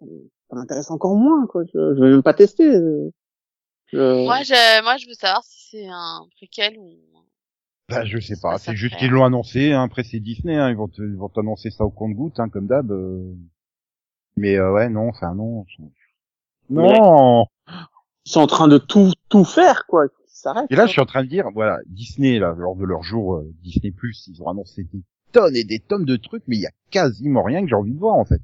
[0.51, 1.65] ça m'intéresse encore moins, quoi.
[1.65, 2.67] Je, je vais même pas tester.
[2.67, 3.11] euh.
[3.93, 6.91] Je- Moi, je, moi, je veux savoir si c'est un préquel ou...
[7.91, 8.57] Bah, je sais pas.
[8.59, 9.73] C'est juste qu'ils l'ont annoncé.
[9.73, 9.83] Hein.
[9.85, 10.57] Après, c'est Disney.
[10.57, 10.71] Hein.
[10.71, 12.91] Ils vont te- ils vont t'annoncer ça au compte-goutte, hein, comme d'hab.
[12.91, 13.35] euh.
[14.37, 15.09] Mais euh, ouais, non.
[15.09, 15.65] Enfin, non.
[16.71, 17.47] Non.
[18.27, 20.07] Ils sont en train de tout, tout faire, quoi.
[20.27, 20.67] Ça arrête.
[20.71, 23.37] Et là, je suis en train de dire, voilà, Disney, là, lors de leur jour
[23.37, 26.63] euh, Disney Plus, ils ont annoncé des tonnes et des tonnes de trucs, mais il
[26.63, 28.41] y a quasiment rien que j'ai envie de voir, en fait.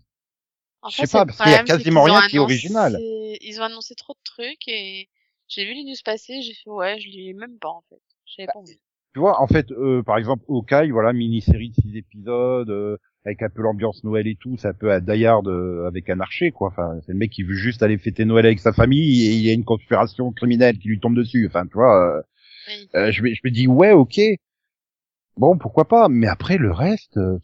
[0.82, 2.99] En Je fait, sais pas, parce qu'il y a quasiment rien qui est original.
[3.01, 5.09] Ils ont annoncé trop de trucs et
[5.49, 8.01] j'ai vu les news passer, j'ai fait ouais, je l'ai même pas en fait.
[8.24, 8.80] J'avais Bah, pas envie.
[9.12, 13.42] Tu vois, en fait, euh, par exemple, Hawkeye, voilà, mini-série de six épisodes, euh, avec
[13.42, 16.52] un peu l'ambiance Noël et tout, ça peut à Die Hard euh, avec un archer,
[16.52, 16.68] quoi.
[16.68, 19.40] Enfin, c'est le mec qui veut juste aller fêter Noël avec sa famille et il
[19.42, 21.46] y a une conspiration criminelle qui lui tombe dessus.
[21.46, 22.22] Enfin, tu vois, euh,
[22.68, 22.88] Oui.
[22.94, 24.18] euh, je, me, je me dis, ouais, ok.
[25.36, 26.08] Bon, pourquoi pas.
[26.08, 27.38] Mais après, le reste, euh,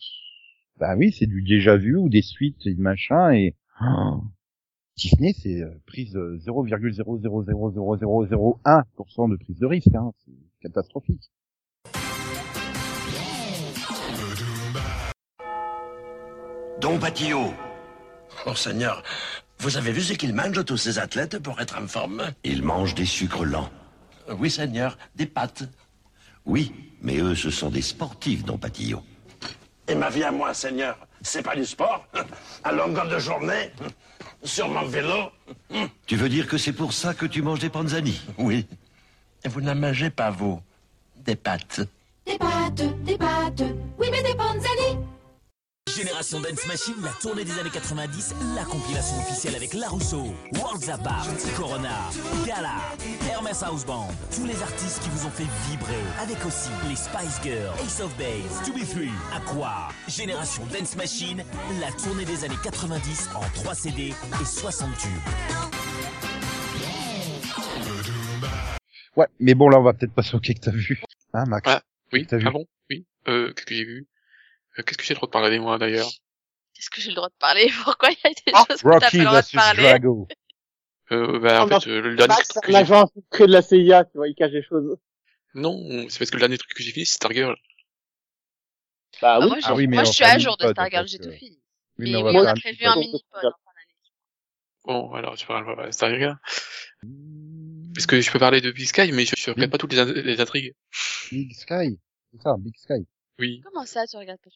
[0.78, 3.54] bah oui, c'est du déjà vu ou des suites et machin et...
[3.82, 4.22] Oh,
[4.96, 9.94] Disney, c'est euh, prise euh, 0,0000001% de prise de risque.
[9.94, 10.12] Hein.
[10.24, 11.30] C'est catastrophique.
[16.80, 17.54] Don Patillot.
[18.44, 19.02] Oh Seigneur,
[19.58, 22.30] vous avez vu ce qu'ils mangent tous ces athlètes pour être en forme?
[22.44, 23.70] Ils mangent des sucres lents.
[24.38, 25.64] Oui Seigneur, des pâtes.
[26.44, 29.02] Oui, mais eux ce sont des sportifs, Don Patillot.
[29.88, 32.06] Et ma vie à moi, Seigneur, c'est pas du sport
[32.64, 33.70] À longueur de journée
[34.42, 35.30] Sur mon vélo
[36.06, 38.20] Tu veux dire que c'est pour ça que tu manges des panzani?
[38.36, 38.66] Oui.
[39.44, 40.60] Et vous n'en mangez pas, vous
[41.24, 41.80] Des pâtes.
[42.26, 43.62] Des pâtes, des pâtes,
[43.98, 44.98] oui mais des panzani
[45.96, 50.90] Génération Dance Machine, la tournée des années 90, la compilation officielle avec La Rousseau, Worlds
[50.90, 51.26] Apart,
[51.56, 52.10] Corona,
[52.46, 52.74] Gala,
[53.30, 57.40] Hermès House Band, tous les artistes qui vous ont fait vibrer, avec aussi les Spice
[57.42, 61.42] Girls, Ace of Base, To Be Free, Aqua, Génération Dance Machine,
[61.80, 65.10] la tournée des années 90 en 3 CD et 60 tubes.
[69.16, 71.00] Ouais, mais bon, là, on va peut-être passer au quai que t'as vu?
[71.32, 71.66] Hein, Max?
[71.70, 71.80] Ah,
[72.12, 72.44] Oui, T'as vu?
[72.46, 72.66] Ah bon?
[72.90, 73.06] Oui.
[73.28, 74.06] Euh, qu'est-ce que j'ai vu?
[74.84, 76.10] Qu'est-ce que j'ai le droit de parler moi d'ailleurs?
[76.78, 77.68] Est-ce que j'ai le droit de parler?
[77.84, 79.82] Pourquoi il y a des Ah, choses que t'as pas Rocky le droit de parler?
[79.82, 80.28] Drago.
[81.12, 82.80] euh, bah, en Ah, fait, euh, le dernier Max, truc que un j'ai...
[82.80, 84.98] agent secret de la CIA, tu vois, il cache des choses.
[85.54, 87.56] Non, c'est parce que le dernier truc que j'ai fini, c'est Stargirl.
[89.22, 89.48] Bah Ah, oui.
[89.48, 91.30] moi, je, Ah oui, mais moi, je suis à jour de Stargirl, j'ai euh, tout
[91.38, 91.58] fini.
[91.98, 93.96] Oui, Mais mais on a prévu un mini-pod en fin d'année.
[94.84, 96.36] Bon, alors je parle pas Stargirl.
[97.94, 99.98] Parce que je peux parler de Big Sky, mais je, je regarde pas toutes les,
[100.00, 100.74] in- les intrigues.
[101.30, 101.98] Big Sky.
[102.32, 103.06] C'est ça, Big Sky.
[103.38, 103.62] Oui.
[103.64, 104.50] Comment ça, tu regardes pas?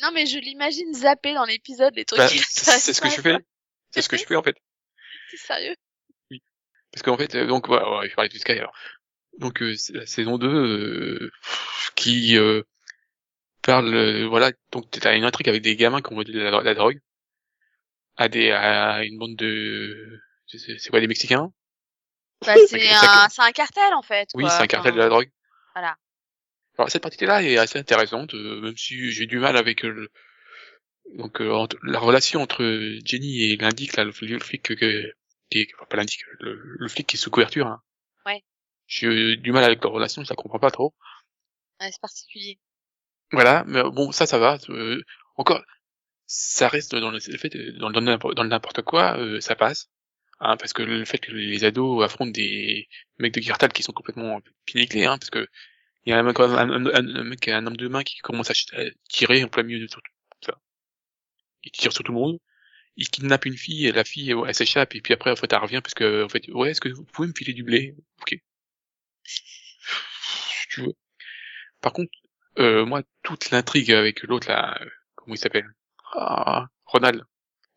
[0.00, 3.20] Non, mais je l'imagine zapper dans l'épisode les trucs Bah, qui c'est ce que je
[3.20, 3.36] fais.
[3.90, 4.56] C'est ce que je fais en fait.
[5.30, 5.76] T'es sérieux
[6.92, 8.72] Parce qu'en fait, euh, donc voilà, ouais, je vais parler de Sky alors.
[9.38, 11.30] Donc euh, la saison 2 euh,
[11.94, 12.62] qui euh,
[13.62, 16.62] parle, euh, voilà, donc t'as une intrigue avec des gamins qui ont vendu de la,
[16.62, 17.00] la drogue
[18.16, 21.50] à des à une bande de c'est quoi des Mexicains?
[22.44, 24.28] Bah, c'est un, c'est un cartel, en fait.
[24.34, 25.30] Oui, c'est un cartel Enfin, de la drogue.
[25.74, 25.96] Voilà.
[26.78, 30.10] Alors cette partie-là est assez intéressante, euh, même si j'ai du mal avec euh, le...
[31.18, 32.62] donc euh, la relation entre
[33.04, 37.06] Jenny et l'indic là, le, flic que, qui est enfin, pas l'indic, le, le flic
[37.06, 37.66] qui est sous couverture.
[37.66, 37.82] Hein.
[38.26, 38.42] Ouais.
[38.86, 40.94] J'ai du mal avec leur relation, je la comprends pas trop.
[41.80, 42.58] Ouais, c'est particulier.
[43.32, 44.58] Voilà, mais bon, ça, ça va.
[44.68, 45.02] euh,
[45.36, 45.62] encore,
[46.26, 49.88] ça reste dans le, le fait, dans, le- dans n'importe- quoi, euh, ça passe.
[50.40, 53.92] Hein, parce que le fait que les ados affrontent des mecs de Girtal qui sont
[53.92, 55.46] complètement piniclés, hein, parce que
[56.04, 58.50] il y a un, un, un, un- un mec, un homme de main qui commence
[58.50, 58.54] à,
[59.08, 60.00] tirer en plein milieu de tout
[60.44, 60.54] ça.
[61.64, 62.38] Il tire sur tout le monde.
[62.96, 65.58] Il kidnappe une fille, et la fille, elle s'échappe, et puis après, en fait, elle
[65.60, 67.94] revient, parce que, en fait, ouais, est-ce que vous pouvez me filer du blé?
[68.20, 68.34] Ok.
[69.24, 70.92] Si tu veux.
[71.80, 72.12] Par contre,
[72.58, 75.68] euh, moi, toute l'intrigue avec l'autre, là, euh, comment il s'appelle?
[76.14, 77.24] Ah, Ronald.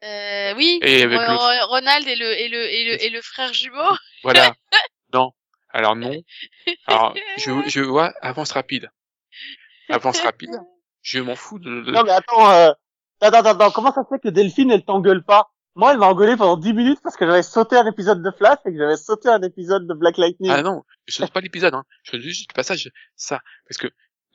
[0.04, 0.80] Euh, oui.
[0.82, 3.96] Et avec Ro- le- Ronald et le, et le, et le, et le frère jumeau.
[4.24, 4.54] Voilà.
[5.14, 5.32] non.
[5.76, 6.14] Alors non.
[6.88, 8.90] Alors, je, je vois avance rapide.
[9.90, 10.52] Avance rapide.
[11.02, 12.72] Je m'en fous de, de- Non mais attends, euh...
[13.22, 15.52] attends, attends, attends, comment ça se fait que Delphine elle t'engueule pas?
[15.76, 18.60] Moi elle m'a engueulé pendant 10 minutes parce que j'avais sauté un épisode de Flash
[18.66, 20.50] et que j'avais sauté un épisode de Black Lightning.
[20.50, 21.84] Ah non, je saute pas l'épisode, hein.
[22.04, 23.42] Je saute juste le passage, ça.
[23.68, 23.88] Parce que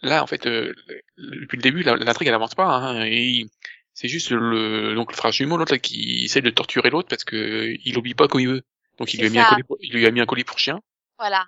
[0.02, 0.74] là, en fait, euh,
[1.16, 2.66] depuis le début, l'intrigue elle avance pas.
[2.66, 3.46] Hein, et
[3.94, 7.74] c'est juste le donc le frère jumeau, l'autre qui essaie de torturer l'autre parce que
[7.84, 8.62] il obéit pas comme il veut.
[8.98, 10.58] Donc il lui a mis un colis pour, il lui a mis un colis pour
[10.58, 10.80] chien.
[11.20, 11.44] Voilà.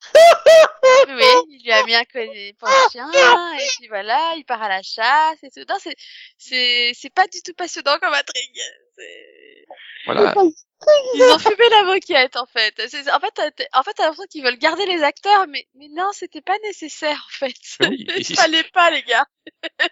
[1.08, 3.10] oui, il lui a mis un collier pour le chien,
[3.58, 5.64] et puis voilà, il part à la chasse et tout.
[5.68, 5.96] Non, c'est,
[6.38, 8.60] c'est, c'est pas du tout passionnant comme intrigue.
[10.04, 10.32] Voilà.
[11.14, 12.74] Ils ont fumé la moquette, en fait.
[12.88, 15.88] C'est, en fait, t'as- en fait, t'as l'impression qu'ils veulent garder les acteurs, mais, mais
[15.90, 17.54] non, c'était pas nécessaire, en fait.
[17.80, 19.26] Oui, et Il fallait pas, les gars.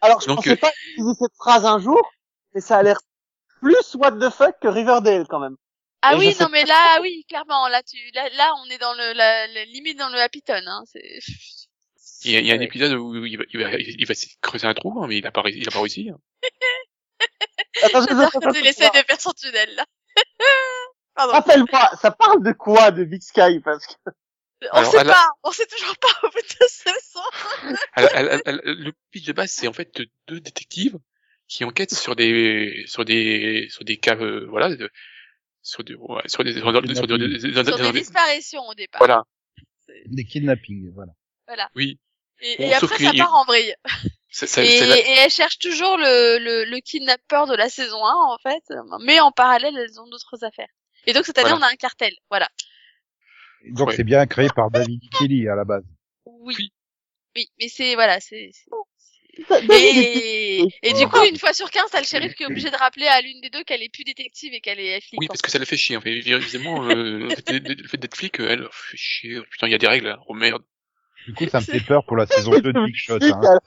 [0.01, 2.09] Alors je Donc, pensais euh, pas utiliser cette phrase un jour,
[2.55, 3.01] mais ça a l'air
[3.61, 5.57] plus what the fuck que Riverdale quand même.
[6.07, 9.13] Ah oui, non, mais là, oui, clairement, là, tu, là, là, on est dans le,
[9.15, 10.83] la, la limite dans le happy ton, hein.
[10.87, 11.19] C'est,
[12.25, 14.15] Il y a, il y a un épisode où il va, il va, il va
[14.15, 16.11] se creuser un trou, hein, mais il a pas, réussi- il a pas réussi.
[16.11, 16.19] hein.
[18.55, 19.85] Il essaie de faire son tunnel, là.
[21.17, 23.61] Rappelle-moi, ça parle de quoi de Big Sky?
[23.65, 23.93] Parce que
[24.73, 27.21] On Alors, sait pas, on sait toujours pas au bout de saison.
[28.65, 29.91] Le pitch de base, c'est en fait
[30.27, 30.99] deux détectives
[31.47, 34.91] qui enquêtent sur des sur des sur des cas, euh, voilà, de-
[35.65, 38.63] sur des ouais, sur des sur des, sur des- des- des- Sur des des- disparitions
[38.69, 39.01] au départ.
[39.01, 39.25] voilà,
[40.07, 41.13] Des kidnappings, voilà.
[41.49, 41.69] Voilà.
[41.75, 41.99] oui.
[42.41, 43.75] Et, Bon, et sauf après, ça part en vrille.
[44.29, 48.13] C'est- Et, la- et elle cherche toujours le, le, le kidnappeur de la saison 1,
[48.15, 48.65] en fait.
[49.01, 50.69] Mais en parallèle, elles ont d'autres affaires.
[51.07, 51.67] Et donc, cette année, Voilà.
[51.67, 52.13] on a un cartel.
[52.31, 52.49] Voilà.
[53.71, 53.97] Donc Ouais.
[53.97, 55.85] c'est bien créé par David Kelly à la base.
[56.27, 56.55] Oui.
[56.59, 56.73] Oui.
[57.37, 58.51] Oui, mais c'est, voilà, c'est,
[59.73, 62.77] Et, et du coup, une fois sur 15, t'as le shérif qui est obligé de
[62.77, 65.21] rappeler à l'une des deux qu'elle est plus détective et qu'elle est flic.
[65.21, 65.97] oui, parce que ça la fait chier.
[65.97, 69.41] En fait, évidemment, euh, le fait d'être- le flic, elle, fait chier.
[69.51, 70.09] Putain, il y a des règles.
[70.09, 70.19] hein.
[70.29, 70.63] Oh merde.
[71.27, 73.19] Du coup, ça me fait peur pour la saison 2 de Big Shot.
[73.23, 73.59] Hein.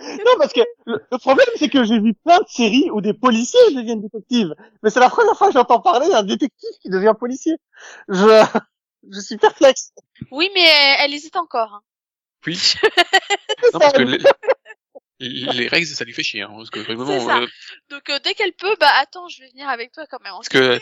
[0.00, 3.14] Non, parce que le, le problème, c'est que j'ai vu plein de séries où des
[3.14, 4.52] policiers deviennent détectives.
[4.82, 7.54] Mais c'est la première fois que j'entends parler d'un détective qui devient policier.
[8.08, 8.44] Je,
[9.12, 9.92] je suis perplexe.
[10.32, 11.74] Oui, mais elle, elle hésite encore.
[11.74, 11.80] hein.
[12.46, 12.58] Oui.
[13.72, 14.18] non, parce que les,
[15.28, 16.42] les règles, ça lui fait chier.
[16.42, 17.38] Hein, parce que vraiment, ça.
[17.38, 17.46] euh,
[17.90, 20.32] Donc, euh, dès qu'elle peut, bah attends, je vais venir avec toi quand même.
[20.32, 20.78] parce que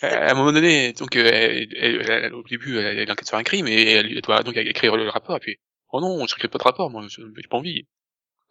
[0.02, 3.36] à un moment donné, donc euh, elle, elle- elle- au début, elle, elle enquête sur
[3.36, 5.36] un crime et elle, elle doit donc écrire le rapport.
[5.36, 5.58] Et puis,
[5.90, 7.86] oh non, je n'écris pas de rapport, moi, je j'ai pas envie.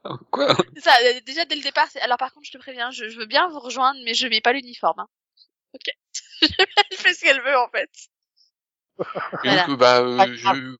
[0.04, 0.56] Ah, Quoi?
[0.76, 2.00] C'est ça, euh, déjà dès le départ, c'est...
[2.02, 4.41] alors par contre, je te préviens, je, je veux bien vous rejoindre, mais je mets
[4.41, 5.00] pas l'uniforme.
[5.00, 5.08] Hein.
[5.74, 5.88] Ok.
[6.41, 7.89] elle fait ce qu'elle veut en fait.
[9.00, 9.04] Et
[9.43, 9.62] Voilà.
[9.66, 10.76] donc, euh, bah, euh, je,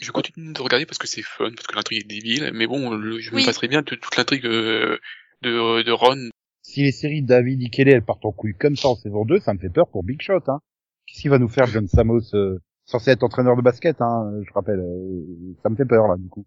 [0.00, 2.90] je continue de regarder parce que c'est fun, parce que l'intrigue est débile, mais bon,
[2.90, 3.42] le, je Oui.
[3.42, 4.98] me passerai bien toute, toute l'intrigue euh,
[5.42, 6.28] de, de Ron.
[6.62, 9.24] Si les séries de David et Kelly elles partent en couille comme ça en saison
[9.24, 10.40] 2, ça me fait peur pour Big Shot.
[10.48, 10.60] Hein.
[11.06, 14.52] Qu'est-ce qu'il va nous faire John Samos, euh, censé être entraîneur de basket, hein, je
[14.52, 14.80] rappelle.
[14.80, 16.44] euh, ça me fait peur là du coup.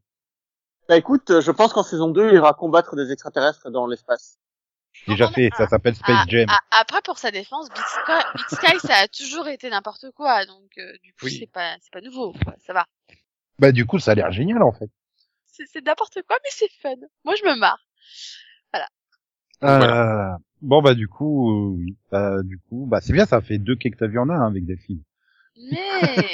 [0.90, 4.38] Bah écoute, euh, je pense qu'en saison 2, il ira combattre des extraterrestres dans l'espace.
[5.08, 6.48] Déjà Non, fait, ça s'appelle Space Jam.
[6.72, 8.46] après, pour sa défense, Big Sky, Big
[8.80, 11.38] Sky, ça a toujours été n'importe quoi, donc euh, du coup, Oui.
[11.40, 12.86] c'est pas, c'est pas nouveau, quoi, ça va.
[13.60, 14.90] Bah du coup, ça a l'air génial en fait.
[15.46, 16.96] C'est, c'est n'importe quoi, mais c'est fun.
[17.26, 17.86] Moi, je me marre.
[19.64, 20.32] Euh,
[20.62, 21.98] Bon bah du coup, euh, oui.
[22.12, 24.66] Bah, du coup, bah c'est bien, ça fait deux cakes t'as vu en un avec
[24.66, 25.02] Delphine.
[25.56, 26.32] Mais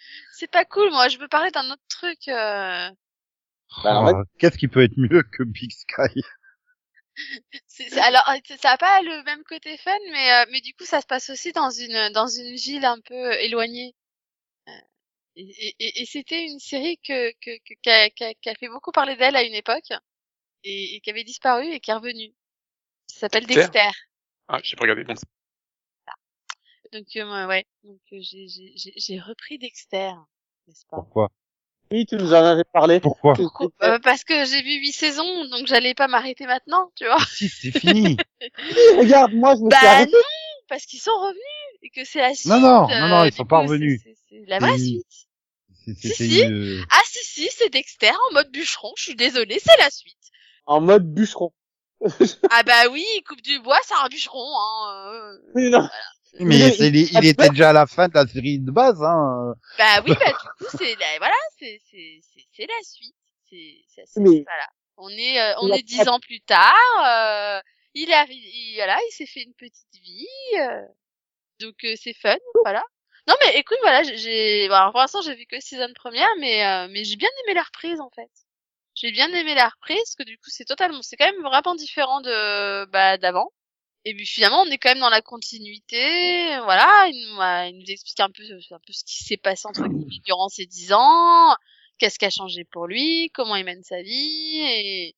[0.32, 0.90] c'est pas cool.
[0.90, 2.28] Moi, je veux parler d'un autre truc.
[2.28, 2.90] euh,
[3.82, 6.22] Bah, en fait- Qu'est-ce qui peut être mieux que Big Sky?
[7.66, 8.24] C'est- c'est- alors,
[8.60, 11.30] ça a pas le même côté fun, mais euh, mais du coup, ça se passe
[11.30, 13.94] aussi dans une dans une ville un peu éloignée.
[15.36, 18.54] Et, et, et c'était une série que que que- qui a, qui a- qui a
[18.54, 19.92] fait beaucoup parler d'elle à une époque
[20.64, 22.34] et, et qui avait disparu et qui est revenue.
[23.08, 23.68] Ça s'appelle Dexter?
[23.72, 23.90] Dexter.
[24.48, 25.04] Ah, j'ai pas regardé.
[25.04, 25.18] Donc,
[26.92, 30.12] Donc euh, ouais, donc euh, j'ai j'ai j'ai j'ai repris Dexter,
[30.66, 30.96] n'est-ce pas?
[30.96, 31.28] Pourquoi?
[31.90, 33.00] Oui, tu nous en avais parlé.
[33.00, 33.34] Pourquoi?
[33.36, 33.68] Pourquoi?
[33.82, 37.18] Euh, Parce que j'ai vu huit saisons, donc j'allais pas m'arrêter maintenant, tu vois.
[37.26, 38.22] Si c'est fini.
[38.96, 40.16] Regarde, moi, je me suis Bah arrêté.
[40.16, 42.46] non, parce qu'ils sont revenus et que c'est la suite.
[42.46, 44.00] Non, non, non, non, euh, ils du sont pas revenus.
[44.02, 45.23] c'est- la vraie suite.
[45.84, 46.40] Si, si.
[46.42, 48.92] une- Ah si si, c'est Dexter en mode bûcheron.
[48.96, 50.16] Je suis désolée, c'est la suite.
[50.66, 51.52] En mode bûcheron.
[52.50, 54.46] Ah bah oui, il coupe du bois, c'est un bûcheron.
[54.58, 55.12] Hein.
[55.12, 55.38] euh.
[55.54, 55.88] Oui, non.
[56.40, 59.00] Mais Il- c'est- il, il était déjà à la fin de la série de base,
[59.02, 59.54] hein.
[59.78, 63.14] Bah oui, bah du coup c'est la- voilà, c'est c'est c'est c'est la suite.
[63.48, 64.68] C'est c'est c'est- Mais- voilà.
[64.96, 66.74] On est euh, on est dix ans plus tard.
[67.06, 67.60] euh,
[67.94, 70.26] il a il, voilà, il s'est fait une petite vie.
[70.58, 70.82] euh,
[71.60, 72.82] donc euh, c'est fun, voilà.
[73.26, 76.64] Non mais écoute, voilà, j'ai- bon, alors, pour l'instant j'ai vu que saison première, mais
[76.66, 78.30] euh, mais j'ai bien aimé la reprise en fait.
[78.94, 81.74] J'ai bien aimé la reprise parce que du coup c'est totalement, c'est quand même vraiment
[81.74, 83.52] différent de bah d'avant.
[84.06, 86.58] Et puis finalement, on est quand même dans la continuité.
[86.64, 89.66] Voilà, il nous, a- il nous explique un peu, un peu ce qui s'est passé
[89.68, 91.56] entre guillemets durant ces dix ans,
[91.98, 95.16] qu'est-ce qui a changé pour lui, comment il mène sa vie et,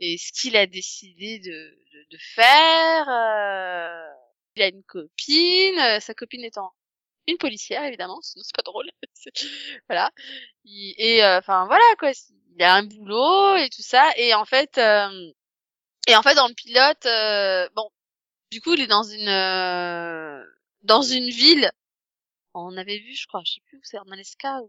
[0.00, 3.08] et ce qu'il a décidé de, de, de faire.
[3.08, 4.06] euh,
[4.56, 6.72] Il a une copine, euh, sa copine étant
[7.28, 8.90] une policière évidemment, sinon c'est pas drôle.
[9.88, 10.10] voilà.
[10.64, 12.10] Il- et euh, enfin voilà quoi,
[12.56, 14.10] il a un boulot et tout ça.
[14.16, 15.30] Et en fait, euh,
[16.08, 17.90] et en fait dans le pilote, euh, bon
[18.52, 20.44] du coup, il est dans une euh,
[20.82, 21.70] dans une ville.
[22.54, 24.60] On avait vu, je crois, je sais plus où c'est, en Alaska.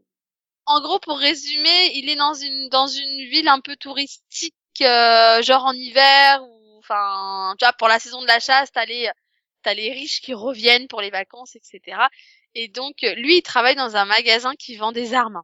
[0.65, 5.41] En gros, pour résumer, il est dans une dans une ville un peu touristique, euh,
[5.43, 9.09] genre en hiver ou enfin, tu vois, pour la saison de la chasse, t'as les
[9.63, 12.09] t'as les riches qui reviennent pour les vacances, etc.
[12.55, 15.41] Et donc, lui, il travaille dans un magasin qui vend des armes.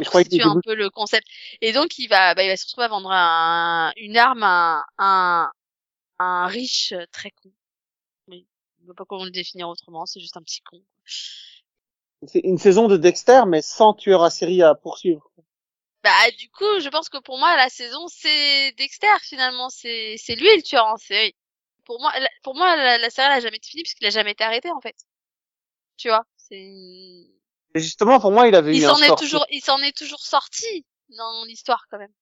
[0.00, 1.26] Je as était un peu le concept.
[1.60, 4.84] Et donc, il va, bah, il va se retrouver à vendre un, une arme à
[4.98, 5.50] un,
[6.18, 7.52] un riche très con.
[8.28, 8.46] Oui.
[8.82, 10.82] Je sais pas comment le définir autrement, c'est juste un petit con.
[12.26, 15.30] C'est une saison de Dexter, mais sans tueur à série à poursuivre.
[16.02, 19.70] Bah, du coup, je pense que pour moi, la saison, c'est Dexter, finalement.
[19.70, 21.34] C'est, c'est lui le tueur en série.
[21.86, 24.10] pour moi, la- pour moi, la, la série elle a jamais été finie puisqu'il a
[24.10, 24.96] jamais été arrêté en fait.
[25.96, 26.56] Tu vois, c'est.
[27.76, 29.18] Et justement, pour moi, il avait Il eu un s'en est sort.
[29.18, 30.84] toujours, il s'en est toujours sorti
[31.16, 32.12] dans l'histoire quand même.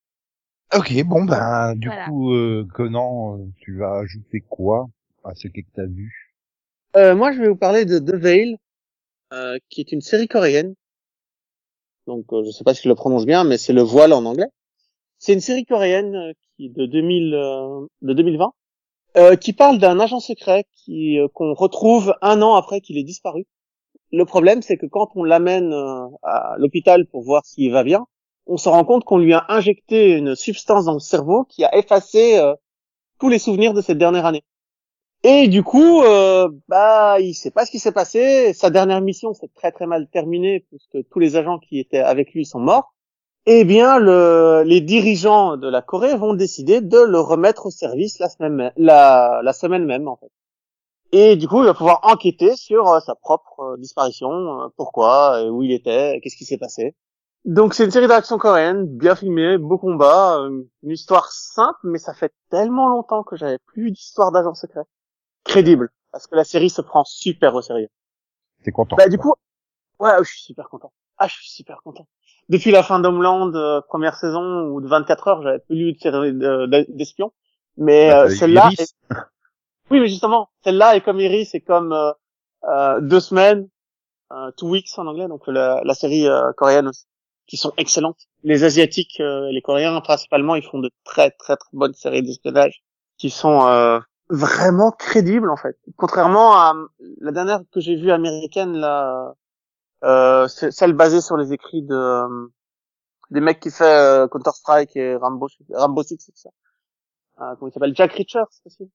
[0.75, 2.07] Ok, bon ben du Voilà.
[2.07, 4.89] coup, euh, Conan, euh, tu vas ajouter quoi
[5.25, 6.35] à ce que t'as vu?
[6.97, 8.57] Euh, moi, je vais vous parler de The Veil,
[9.35, 10.75] euh, qui est une série coréenne.
[12.07, 14.25] Donc, euh, je sais pas si je le prononce bien, mais c'est le voile en
[14.25, 14.49] anglais.
[15.19, 18.53] C'est une série coréenne euh, qui de 2000, euh, de 2020,
[19.19, 23.05] euh, qui parle d'un agent secret qui euh, qu'on retrouve un an après qu'il ait
[23.05, 23.47] disparu.
[24.13, 28.07] Le problème, c'est que quand on l'amène euh, à l'hôpital pour voir s'il va bien,
[28.47, 31.75] on se rend compte qu'on lui a injecté une substance dans le cerveau qui a
[31.77, 32.55] effacé euh,
[33.19, 34.43] tous les souvenirs de cette dernière année.
[35.25, 38.53] Et du coup, euh, bah, il sait pas ce qui s'est passé.
[38.53, 42.33] Sa dernière mission s'est très très mal terminée puisque tous les agents qui étaient avec
[42.35, 42.93] lui sont morts.
[43.47, 48.19] Eh bien, le, les dirigeants de la Corée vont décider de le remettre au service
[48.19, 50.31] la semaine, la, la semaine même, en fait.
[51.13, 54.31] Et du coup, il va pouvoir enquêter sur euh, sa propre euh, disparition,
[54.63, 56.95] euh, pourquoi, où il était, qu'est-ce qui s'est passé.
[57.45, 60.39] Donc, c'est une série d'action coréenne, bien filmée, beau combat,
[60.83, 64.83] une histoire simple, mais ça fait tellement longtemps que j'avais plus d'histoire d'agent secret
[65.45, 67.89] crédible parce que la série se prend super au sérieux.
[68.63, 69.35] T'es content Bah du coup,
[69.99, 70.93] ouais, je suis super content.
[71.19, 72.07] Ah, je suis super content.
[72.49, 73.51] Depuis la fin d'Homeland,
[73.89, 77.33] première saison ou de 24 heures, j'avais plus lu de série de- de- d'espions,
[77.77, 78.71] mais Bah, euh, celle-là,
[79.91, 82.13] oui, mais justement, celle-là est comme Iris, c'est comme euh,
[82.65, 83.69] euh, deux semaines,
[84.33, 87.07] euh, two weeks en anglais, donc la, la série euh, coréenne aussi,
[87.47, 88.21] qui sont excellentes.
[88.45, 92.83] Les asiatiques, euh, les coréens principalement, ils font de très très très bonnes séries d'espionnage
[93.19, 95.77] qui sont euh, vraiment crédible en fait.
[95.97, 96.75] Contrairement à
[97.21, 99.35] la dernière que j'ai vue américaine là,
[100.05, 102.49] euh, celle basée sur les écrits de euh,
[103.31, 106.51] des mecs qui fait euh, Counter Strike et Rambo Rambo Six ça.
[107.41, 107.95] Euh, comment il s'appelle?
[107.95, 108.89] Jack Reacher c'est.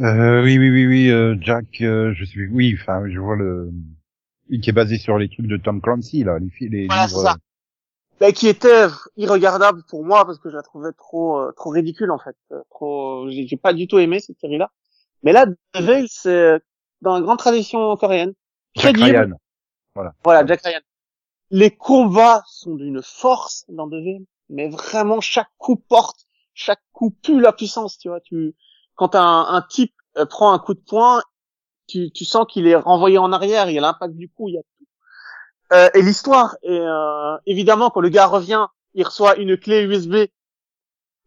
[0.00, 3.70] Euh, oui, oui, oui, oui, euh, Jack, euh, je sais, oui, enfin, je vois le,
[4.62, 7.22] qui est basé sur les trucs de Tom Clancy, là, les, les Voilà, livres.
[7.22, 7.36] ça.
[8.20, 8.86] Bah, qui était
[9.16, 12.36] irregardable pour moi parce que je la trouvais trop euh, trop ridicule en fait.
[12.52, 14.70] Euh, Trop, j'ai j'ai pas du tout aimé cette série là.
[15.24, 16.60] Mais là, The Veil, c'est
[17.00, 18.32] dans la grande tradition coréenne.
[18.76, 19.16] Jack Crédible.
[19.18, 19.30] Ryan.
[19.94, 20.14] Voilà.
[20.24, 20.80] Voilà, Jack Ryan.
[21.50, 27.10] Les combats sont d'une force dans The Veil, mais vraiment chaque coup porte, chaque coup
[27.10, 28.20] pue la puissance, tu vois.
[28.20, 28.54] Tu,
[28.94, 31.22] quand un, un type euh, prend un coup de poing,
[31.86, 34.54] tu, tu sens qu'il est renvoyé en arrière, il y a l'impact du coup, il
[34.54, 34.86] y a tout.
[35.72, 40.26] Euh, et l'histoire, est, euh, évidemment, quand le gars revient, il reçoit une clé USB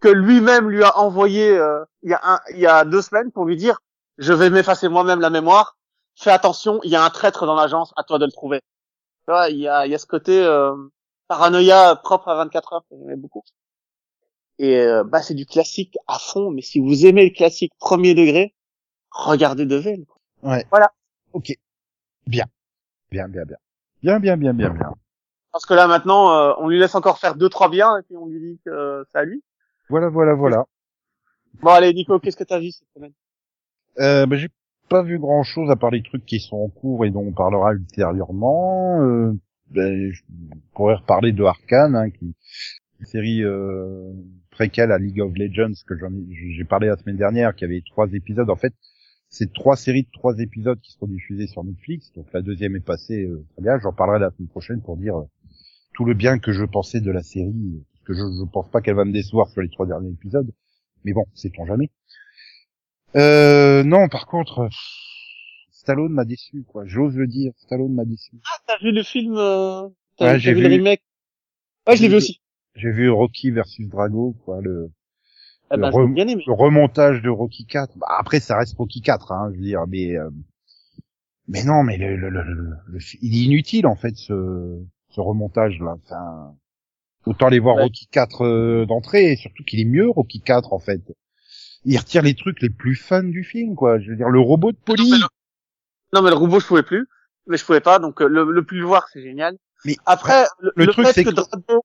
[0.01, 3.31] que lui-même lui a envoyée euh, il y a un, il y a deux semaines
[3.31, 3.79] pour lui dire,
[4.17, 5.77] je vais m'effacer moi-même la mémoire.
[6.15, 8.59] Fais attention, il y a un traître dans l'agence, à toi de le trouver.
[9.25, 10.45] Tu vois, il y a, il y a ce côté
[11.27, 13.43] paranoïa propre à 24 heures que j'aimais beaucoup.
[14.57, 18.13] Et euh, bah c'est du classique à fond, mais si vous aimez le classique premier
[18.13, 18.53] degré,
[19.11, 20.05] regardez Devel.
[20.43, 20.65] Ouais.
[20.71, 20.91] Voilà.
[21.33, 21.53] Ok.
[22.27, 22.45] Bien.
[23.11, 23.57] Bien, bien, bien.
[24.01, 24.93] Bien, bien, bien, bien, bien.
[25.51, 28.15] Parce que là maintenant, euh, on lui laisse encore faire deux trois biens et puis
[28.17, 29.43] on lui dit que euh, c'est à lui.
[29.89, 30.65] Voilà, voilà, voilà.
[31.61, 33.13] Bon allez Nico, qu'est-ce que t'as vu cette semaine?
[33.99, 34.49] Euh, bah, j'ai
[34.89, 37.31] pas vu grand chose à part les trucs qui sont en cours et dont on
[37.31, 39.01] parlera ultérieurement.
[39.01, 39.33] Euh,
[39.67, 40.21] ben, je
[40.73, 42.35] pourrais reparler de Arkane, hein, qui
[42.99, 44.11] une série euh,
[44.55, 47.81] préquelle à League of Legends que j'en ai, j'ai parlé la semaine dernière, qui avait
[47.85, 48.49] trois épisodes.
[48.49, 48.73] En fait,
[49.29, 52.11] c'est trois séries de trois épisodes qui seront diffusés sur Netflix.
[52.15, 53.77] Donc la deuxième est passée euh, très bien.
[53.79, 55.25] J'en parlerai la semaine prochaine pour dire euh,
[55.93, 57.53] tout le bien que je pensais de la série,
[57.93, 60.51] parce que je, je pense pas qu'elle va me décevoir sur les trois derniers épisodes.
[61.03, 61.91] Mais bon, sait-on jamais.
[63.15, 64.67] Euh, non, par contre, euh,
[65.71, 66.83] Stallone m'a déçu, quoi.
[66.85, 68.31] J'ose le dire, Stallone m'a déçu.
[68.43, 69.87] Ah, t'as vu le film euh,
[70.17, 70.75] T'as Ouais, j'ai vu, le vu.
[70.75, 71.01] remake?
[71.87, 72.41] Ouais, je l'ai vu aussi.
[72.75, 74.91] J'ai vu Rocky versus Drago, quoi, le,
[75.71, 76.43] Eh le ben, re- j'ai bien aimé.
[76.45, 77.97] le remontage de Rocky 4.
[77.97, 80.29] Bah, après, ça reste Rocky 4, hein, je veux dire, mais, euh,
[81.47, 84.79] mais non, mais le, le, le, le- le fi- il est inutile, en fait, ce,
[85.09, 85.95] ce remontage-là.
[86.03, 86.55] Enfin,
[87.25, 87.83] autant aller voir Ouais.
[87.83, 91.01] Rocky 4 euh, d'entrée, et surtout qu'il est mieux, Rocky 4, en fait.
[91.85, 93.99] Il retire les trucs les plus fun du film, quoi.
[93.99, 95.11] Je veux dire, le robot de police.
[95.11, 95.25] Non, mais
[96.13, 97.07] Non mais le robot je pouvais plus,
[97.47, 99.55] mais je pouvais pas, donc euh, le, le plus le voir c'est génial.
[99.85, 101.83] Mais Après, le, le le truc, c'est que que- Drago,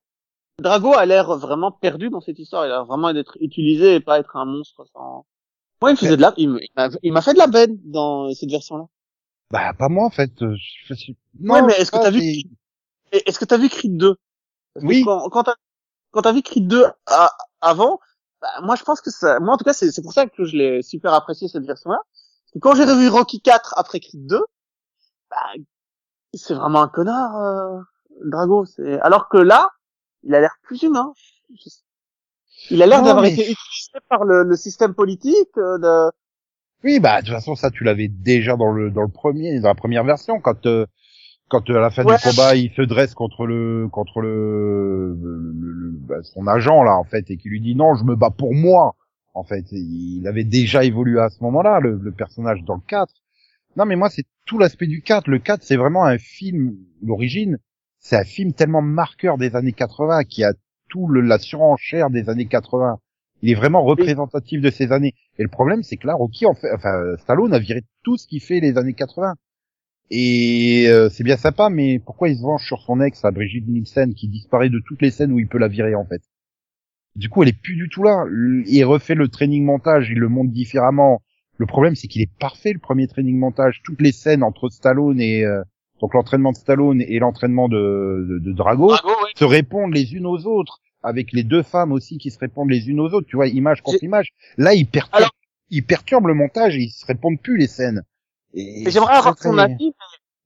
[0.60, 4.00] Drago a l'air vraiment perdu dans cette histoire, il a l'air vraiment d'être utilisé et
[4.00, 5.26] pas être un monstre sans...
[5.82, 6.48] Moi il me faisait de la, il
[7.12, 8.84] m'a- fait de la peine dans cette version-là.
[9.50, 10.30] Bah, pas moi, en fait.
[10.42, 12.20] euh, je- Ouais, mais est-ce que t'as vu
[13.12, 14.14] Est-ce que t'as vu Creed 2
[14.74, 15.02] Parce que Oui.
[15.04, 15.54] Quand, quand t'as
[16.12, 17.98] quand t'as vu Creed 2 à- avant,
[18.42, 20.44] bah, moi je pense que ça, moi en tout cas c'est c'est pour ça que
[20.44, 22.00] je l'ai super apprécié cette version-là.
[22.60, 24.40] Quand j'ai revu Rocky 4 après Creed 2,
[25.30, 25.36] bah,
[26.34, 27.80] c'est vraiment un connard, euh,
[28.24, 28.66] Drago.
[28.66, 29.68] C'est alors que là,
[30.22, 31.12] il a l'air plus humain.
[32.70, 36.10] Il a l'air d'avoir mais- été utilisé par le, le système politique, euh, de,
[36.84, 39.68] Oui, bah de toute façon ça tu l'avais déjà dans le dans le premier, dans
[39.68, 40.86] la première version quand euh,
[41.48, 42.16] quand euh, à la fin Ouais.
[42.16, 46.96] du combat il se dresse contre le contre le, le- le- bah, son agent là
[46.96, 48.94] en fait et qui lui dit non je me bats pour moi
[49.34, 53.12] en fait il avait déjà évolué à ce moment-là le, le personnage dans le 4
[53.76, 57.58] non mais moi c'est tout l'aspect du 4 le 4 c'est vraiment un film l'origine
[58.00, 60.52] c'est un film tellement marqueur des années 80 qui a
[60.88, 62.98] tout le, la surenchère des années 80
[63.42, 66.54] il est vraiment représentatif de ces années et le problème c'est que là Rocky en
[66.54, 69.34] fait enfin Stallone a viré tout ce qui fait les années 80
[70.10, 73.68] et euh, c'est bien sympa, mais pourquoi il se venge sur son ex, à Brigitte
[73.68, 76.22] Nielsen, qui disparaît de toutes les scènes où il peut la virer en fait?
[77.14, 78.24] Du coup, elle est plus du tout là.
[78.66, 81.22] Il refait le training montage, il le monte différemment.
[81.58, 83.82] Le problème, c'est qu'il est parfait le premier training montage.
[83.84, 85.62] Toutes les scènes entre Stallone et euh,
[86.00, 88.94] donc l'entraînement de Stallone et l'entraînement de, de, de Drago
[89.36, 92.88] se répondent les unes aux autres, avec les deux femmes aussi qui se répondent les
[92.88, 93.26] unes aux autres.
[93.26, 94.28] Tu vois, image contre image.
[94.56, 95.30] Là, il perturbe, Alors-
[95.70, 98.02] il perturbe le montage et ils se répondent plus les scènes.
[98.54, 99.92] J'aimerais avoir très, très- avis,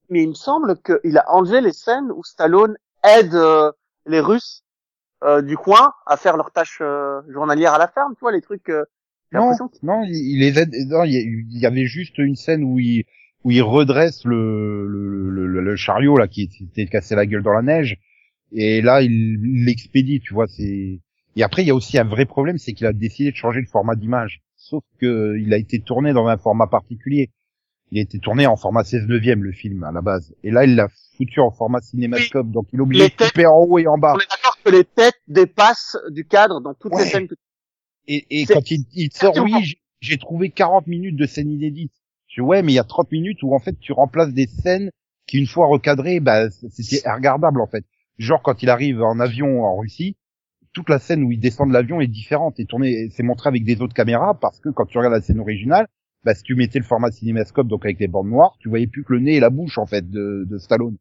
[0.09, 3.71] mais, il me semble qu'il a enlevé les scènes où Stallone aide euh,
[4.05, 4.63] les Russes
[5.23, 8.41] euh, du coin à faire leurs tâches euh, journalières à la ferme, tu vois, les
[8.41, 8.69] trucs.
[8.69, 8.85] euh,
[9.31, 9.51] Non,
[9.81, 10.73] non, il, il les aide.
[10.87, 13.05] Non, il y avait juste une scène où il
[13.45, 17.53] où il redresse le le, le, le- chariot là qui s'était cassé la gueule dans
[17.53, 17.97] la neige
[18.51, 20.47] et là il l'expédie, tu vois.
[20.47, 20.99] C'est
[21.37, 23.61] et après il y a aussi un vrai problème, c'est qu'il a décidé de changer
[23.61, 24.41] le format d'image.
[24.57, 27.31] Sauf que il a été tourné dans un format particulier.
[27.91, 30.33] Il a été tourné en format 16 neuvième le film à la base.
[30.43, 30.87] Et là il l'a
[31.17, 34.13] foutu en format cinémascope, donc il Les de couper en haut et en bas.
[34.15, 37.03] On est d'accord que les têtes dépassent du cadre dans toutes Ouais.
[37.03, 37.35] les scènes que
[38.07, 41.93] Et, et quand il, il sort, oui, j'ai- j'ai trouvé 40 minutes de scènes inédites.
[42.35, 44.47] Je dis, ouais, mais il y a 30 minutes où en fait tu remplaces des
[44.47, 44.91] scènes
[45.25, 47.85] qui une fois recadrées, bah c'était regardable en fait.
[48.17, 50.17] Genre quand il arrive en avion en Russie,
[50.73, 53.63] toute la scène où il descend de l'avion est différente et tournée, c'est montré avec
[53.63, 55.87] des autres caméras parce que quand tu regardes la scène originale,
[56.25, 59.03] bah si tu mettais le format cinémascope donc avec les bandes noires, tu voyais plus
[59.05, 60.97] que le nez et la bouche en fait de, de Stallone.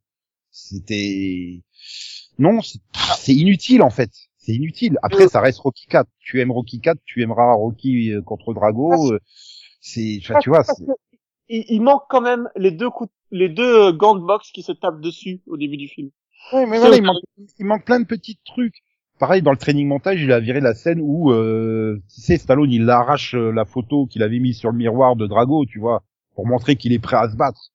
[0.53, 1.63] C'était
[2.39, 4.11] non, c'est inutile en fait.
[4.39, 4.99] C'est inutile.
[5.03, 6.07] Après, ça reste Rocky 4.
[6.21, 9.13] Tu aimes Rocky 4, tu aimeras Rocky euh, contre Drago.
[9.15, 9.19] euh,
[9.81, 10.63] C'est, tu vois,
[11.49, 14.63] il, il manque quand même les deux coups, les deux euh, gants de boxe qui
[14.63, 16.11] se tapent dessus au début du film.
[16.53, 17.23] Ouais, mais voilà, il manque,
[17.59, 18.83] il manque plein de petits trucs.
[19.19, 22.73] Pareil, dans le training montage, il a viré la scène où, euh, tu sais, Stallone,
[22.73, 26.03] il arrache euh, la photo qu'il avait mise sur le miroir de Drago, tu vois,
[26.35, 27.71] pour montrer qu'il est prêt à se battre.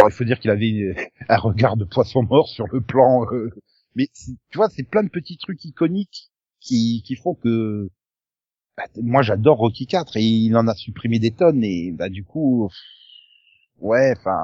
[0.00, 0.94] Alors, il faut dire qu'il avait euh,
[1.28, 3.24] un regard de poisson mort sur le plan.
[3.32, 3.50] euh,
[3.94, 4.08] mais
[4.50, 6.30] tu vois, c'est plein de petits trucs iconiques
[6.60, 7.88] qui, qui font que
[8.76, 12.24] bah, moi j'adore Rocky 4 et il en a supprimé des tonnes et bah du
[12.24, 12.70] coup
[13.80, 14.38] ouais enfin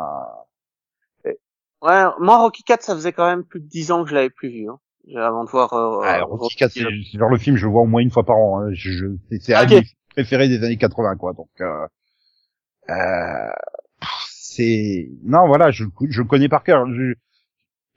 [1.82, 4.30] Ouais, moi Rocky 4, ça faisait quand même plus de 10 ans que je l'avais
[4.30, 4.68] plus vu.
[4.70, 4.78] Hein,
[5.16, 5.72] avant de voir.
[5.72, 8.12] Euh, Ah, euh, Rocky 4, c'est genre le film, je le vois au moins une
[8.12, 8.60] fois par an.
[8.60, 8.68] Hein.
[8.72, 9.06] Je, je,
[9.40, 9.70] c'est un Ok.
[9.70, 11.32] de mes préférés des années 80, quoi.
[11.32, 11.86] Donc, euh,
[12.90, 13.50] euh,
[14.28, 16.86] c'est non, voilà, je, je le connais par cœur.
[16.88, 17.14] Je,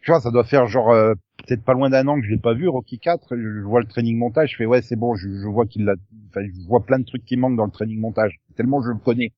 [0.02, 2.40] tu vois, ça doit faire genre euh, peut-être pas loin d'un an que je l'ai
[2.40, 3.36] pas vu Rocky 4.
[3.36, 5.16] Je, je vois le training montage, je fais ouais, c'est bon.
[5.16, 5.96] Je, je vois qu'il l'a,
[6.30, 8.40] enfin, je vois plein de trucs qui manquent dans le training montage.
[8.56, 9.34] Tellement je le connais.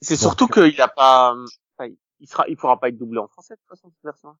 [0.00, 1.34] C'est surtout qu'il a pas,
[1.78, 4.30] enfin, il sera, il pourra pas être doublé en français de toute façon cette version.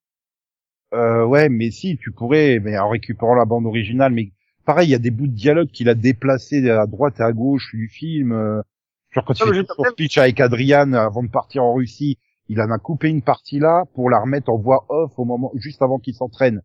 [0.95, 4.32] Euh, ouais, mais si, tu pourrais, mais en récupérant la bande originale, mais
[4.64, 7.32] pareil, il y a des bouts de dialogue qu'il a déplacés à droite et à
[7.32, 8.32] gauche du film.
[8.32, 8.62] euh,
[9.11, 12.18] genre quand il Non, mais fait son speech avec Adrian avant de partir en Russie,
[12.49, 15.51] il en a coupé une partie là pour la remettre en voix off au moment,
[15.57, 16.62] juste avant qu'il s'entraîne.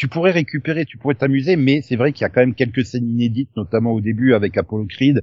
[0.00, 2.86] Tu pourrais récupérer, tu pourrais t'amuser, mais c'est vrai qu'il y a quand même quelques
[2.86, 5.20] scènes inédites, notamment au début avec Apollo Creed.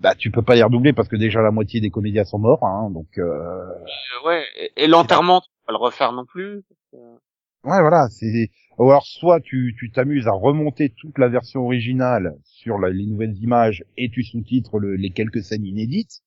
[0.00, 2.64] Bah, tu peux pas les redoubler parce que déjà la moitié des comédiens sont morts,
[2.64, 3.06] hein, donc.
[3.18, 3.22] Euh...
[3.22, 4.44] Euh, ouais.
[4.58, 6.64] Et, et l'enterrement, tu peux pas le refaire non plus.
[6.92, 8.50] Ouais, voilà, c'est.
[8.78, 13.06] Ou alors soit tu tu t'amuses à remonter toute la version originale sur la- les
[13.06, 16.22] nouvelles images et tu sous-titres le- les quelques scènes inédites,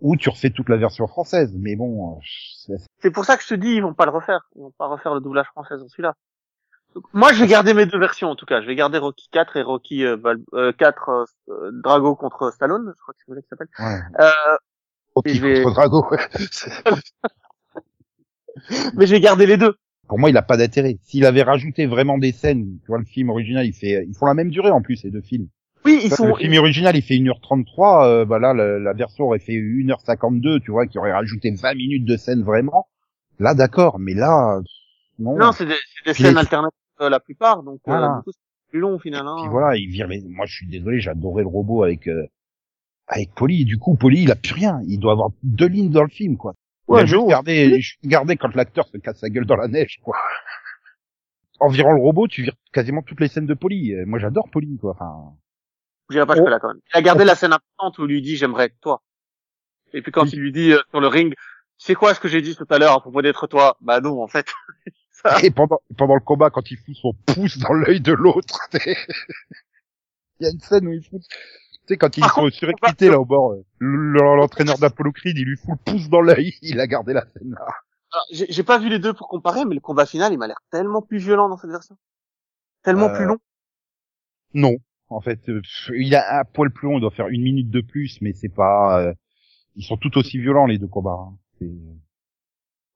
[0.00, 1.54] ou tu refais toute la version française.
[1.56, 2.20] Mais bon, euh,
[2.66, 4.48] c'est- C'est pour ça que je te dis, ils vont pas le refaire.
[4.56, 6.14] Ils vont pas refaire le doublage français dans celui-là.
[7.12, 8.60] Moi, je vais garder mes deux versions en tout cas.
[8.62, 10.16] Je vais garder Rocky 4 et Rocky euh,
[10.54, 13.68] euh, 4 euh, euh, Drago contre Stallone, je crois que c'est ça qu'il s'appelle.
[13.78, 14.00] ouais.
[14.24, 14.30] Euh,
[15.14, 16.04] Rocky vais- contre Drago.
[18.96, 19.74] mais je vais garder les deux.
[20.08, 20.98] Pour moi, il a pas d'intérêt.
[21.04, 24.26] S'il avait rajouté vraiment des scènes, tu vois, le film original, il fait, ils font
[24.26, 25.48] la même durée en plus ces deux films.
[25.84, 26.34] Oui, ils Le sont.
[26.34, 30.72] film original, il fait 1h33, euh, bah là, la, la version aurait fait 1h52, tu
[30.72, 32.88] vois, qui aurait rajouté 20 minutes de scène vraiment.
[33.38, 34.60] Là, d'accord, mais là,
[35.20, 35.36] non.
[35.36, 38.16] Non, c'est des, des scènes les- alternatives euh, la plupart, donc euh, Voilà.
[38.18, 39.40] du coup, c'est plus long finalement.
[39.42, 40.22] Puis voilà, il vire les...
[40.22, 42.26] Moi, je suis désolé, j'adorais le robot avec euh,
[43.06, 43.64] avec Polly.
[43.64, 44.80] Du coup, Polly, il a plus rien.
[44.86, 46.54] Il doit avoir deux lignes dans le film, quoi.
[46.88, 47.26] Ouais, non.
[47.26, 50.16] gardé, juste gardé quand l'acteur se casse la gueule dans la neige, quoi.
[51.60, 53.94] En virant le robot, tu vires quasiment toutes les scènes de Polly.
[54.06, 54.92] Moi, j'adore Polly, quoi.
[54.92, 55.34] Enfin,
[56.10, 56.36] J'irai pas Oh.
[56.38, 56.80] jusque là quand même.
[56.94, 59.02] Il a gardé la scène importante où il lui dit j'aimerais être toi.
[59.92, 60.30] Et puis quand Oui.
[60.32, 61.34] il lui dit euh, sur le ring,
[61.78, 63.76] c'est quoi ce que j'ai dit tout à l'heure à propos d'être toi?
[63.80, 64.46] Bah non, en fait.
[65.42, 68.96] Et pendant, pendant le combat, quand il fout son pouce dans l'œil de l'autre, il
[70.40, 73.24] y a une scène où il fout, tu sais, quand ils sont surexcités là au
[73.24, 76.86] bord, euh, le- l'entraîneur d'Apollo Creed, il lui fout le pouce dans l'œil, il a
[76.86, 77.66] gardé la scène là.
[78.12, 80.60] Alors, J'ai pas vu les deux pour comparer, mais le combat final, il m'a l'air
[80.70, 81.96] tellement plus violent dans cette version.
[82.82, 83.38] Tellement Euh, plus long.
[84.54, 84.76] Non,
[85.10, 85.62] en fait, euh,
[85.94, 88.48] il a un poil plus long, il doit faire une minute de plus, mais c'est
[88.48, 89.14] pas, euh,
[89.76, 91.18] ils sont tout aussi violents les deux combats.
[91.20, 91.36] hein.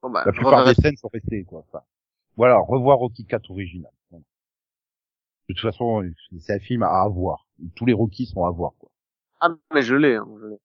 [0.02, 1.64] Bon, bah, La plupart des scènes sont restées, quoi.
[1.68, 1.84] Enfin,
[2.36, 3.90] voilà, revoir Rocky 4 original.
[4.10, 4.24] Voilà.
[5.48, 6.02] De toute façon,
[6.40, 7.46] c'est un film à avoir.
[7.76, 8.90] Tous les Rocky sont à voir, quoi.
[9.40, 10.56] Ah, mais je l'ai, hein, je l'ai.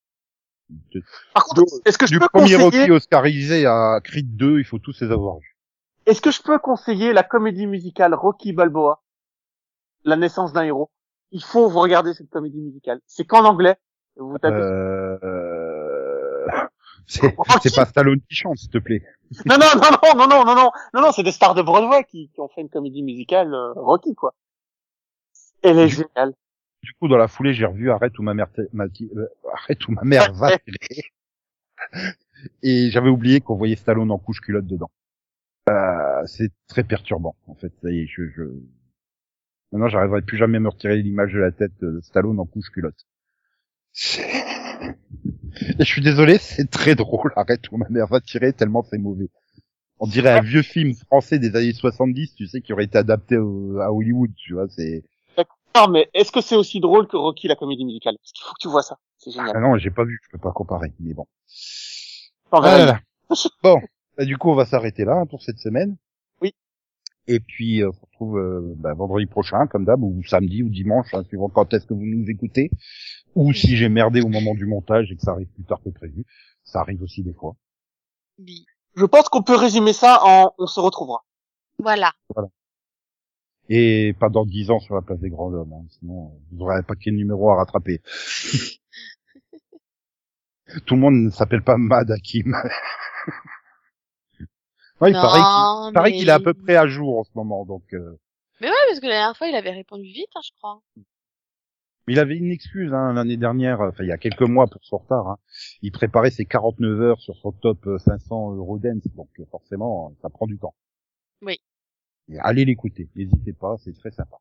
[0.93, 1.03] De-
[1.34, 4.63] Par contre, est-ce que je du peux premier conseiller, Rocky oscarisé à Creed 2, il
[4.65, 5.55] faut tous les avoir vus.
[6.05, 9.01] est-ce que je peux conseiller la comédie musicale Rocky Balboa,
[10.05, 10.91] La naissance d'un héros?
[11.32, 13.01] Il faut vous regarder cette comédie musicale.
[13.05, 13.78] C'est qu'en anglais.
[14.15, 15.17] Vous tapez Euh...
[17.07, 19.03] c'est pas Stallone qui chante, s'il te plaît.
[19.45, 22.03] Non, non, non, non, non, non, non, non, non, non, c'est des stars de Broadway
[22.05, 24.34] qui, qui ont fait une comédie musicale euh, Rocky, quoi.
[25.61, 26.34] Elle est géniale.
[26.82, 29.91] Du coup, dans la foulée, j'ai revu Arrête où ma mère, m'a euh, Arrête où
[29.91, 30.51] ma mère va.
[32.63, 34.89] Et j'avais oublié qu'on voyait Stallone en couche culotte dedans.
[35.69, 37.73] Euh, c'est très perturbant, en fait.
[37.82, 38.43] Ça y est, je, je...
[39.71, 42.69] Maintenant, j'arriverai plus jamais à me retirer l'image de la tête de Stallone en couche
[42.71, 43.05] culotte.
[44.82, 47.32] Et je suis désolé, c'est très drôle.
[47.36, 49.30] Arrête où ma mère va tirer tellement c'est mauvais.
[49.99, 53.38] On dirait un vieux film français des années 70, tu sais, qui aurait été adapté
[53.38, 55.03] au- à Hollywood, tu vois, c'est...
[55.75, 58.15] Non, mais est-ce que c'est aussi drôle que Rocky, la comédie musicale?
[58.21, 58.97] Parce qu'il faut que tu vois ça.
[59.17, 59.51] C'est génial.
[59.53, 61.27] Ah non, j'ai pas vu, je peux pas comparer, mais bon.
[62.51, 62.99] Ah là là.
[63.61, 63.80] Bon,
[64.17, 65.95] bah, du coup, on va s'arrêter là hein, pour cette semaine.
[67.30, 70.69] Et puis, euh, on se retrouve euh, bah, vendredi prochain, comme d'hab, ou samedi, ou
[70.69, 72.71] dimanche, hein, suivant quand est-ce que vous nous écoutez.
[73.36, 75.89] Ou si j'ai merdé au moment du montage et que ça arrive plus tard que
[75.89, 76.25] prévu.
[76.63, 77.55] Ça arrive aussi des fois.
[78.95, 81.23] Je pense qu'on peut résumer ça en on se retrouvera.
[82.34, 82.49] Voilà.
[83.69, 86.63] Et pas dans dix ans sur la place des grands hommes, hein, sinon euh, vous
[86.63, 88.01] aurez un paquet de numéros à rattraper.
[90.88, 92.55] Tout le monde ne s'appelle pas Mad Hakim.
[95.02, 97.32] Ouais, il paraît qu'il paraît mais- qu'il est à peu près à jour en ce
[97.36, 97.93] moment, donc...
[97.93, 98.20] euh,
[98.62, 100.82] Mais ouais, parce que la dernière fois, il avait répondu vite, hein, je crois.
[102.08, 104.84] Mais il avait une excuse hein, l'année dernière, enfin il y a quelques mois pour
[104.84, 105.28] son retard.
[105.28, 105.38] Hein.
[105.84, 110.30] Il préparait ses 49 heures sur son top euh, 500 Eurodance, donc euh, forcément ça
[110.30, 110.74] prend du temps.
[111.43, 111.60] Oui.
[112.28, 114.38] Et allez l'écouter, n'hésitez pas, c'est très sympa.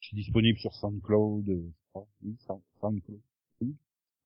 [0.00, 3.20] Je suis disponible sur SoundCloud, euh, oui, Sound- SoundCloud,
[3.62, 3.74] oui,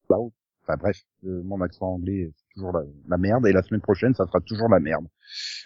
[0.08, 0.32] Cloud.
[0.66, 0.96] Enfin bref,
[1.26, 4.40] euh, mon accent anglais c'est toujours la, la merde et la semaine prochaine ça sera
[4.40, 5.04] toujours la merde.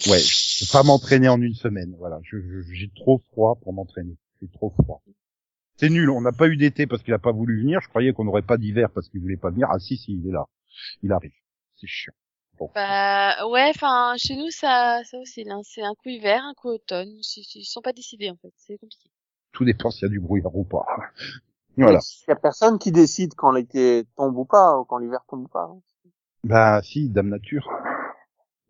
[0.08, 2.18] Ouais, je peux pas m'entraîner en une semaine, voilà.
[2.24, 5.02] Je- je- J'ai trop froid pour m'entraîner, c'est trop froid.
[5.76, 7.80] C'est nul, on n'a pas eu d'été parce qu'il a pas voulu venir.
[7.80, 9.68] Je croyais qu'on n'aurait pas d'hiver parce qu'il voulait pas venir.
[9.70, 10.44] Ah si, si, il est là.
[11.04, 11.30] Il arrive.
[11.80, 12.12] C'est chiant.
[12.58, 12.68] Bon.
[12.74, 17.06] Bah, ouais, enfin, chez nous, ça, ça aussi, c'est un coup hiver, un coup automne.
[17.10, 18.52] Ils, ils sont pas décidés, en fait.
[18.56, 19.08] C'est compliqué.
[19.52, 20.84] Tout dépend s'il y a du brouillard ou pas.
[21.84, 22.00] Voilà.
[22.26, 25.44] Il y a personne qui décide quand l'été tombe ou pas, ou quand l'hiver tombe
[25.44, 25.70] ou pas.
[25.70, 25.80] hein.
[26.44, 27.68] Bah si, Dame Nature.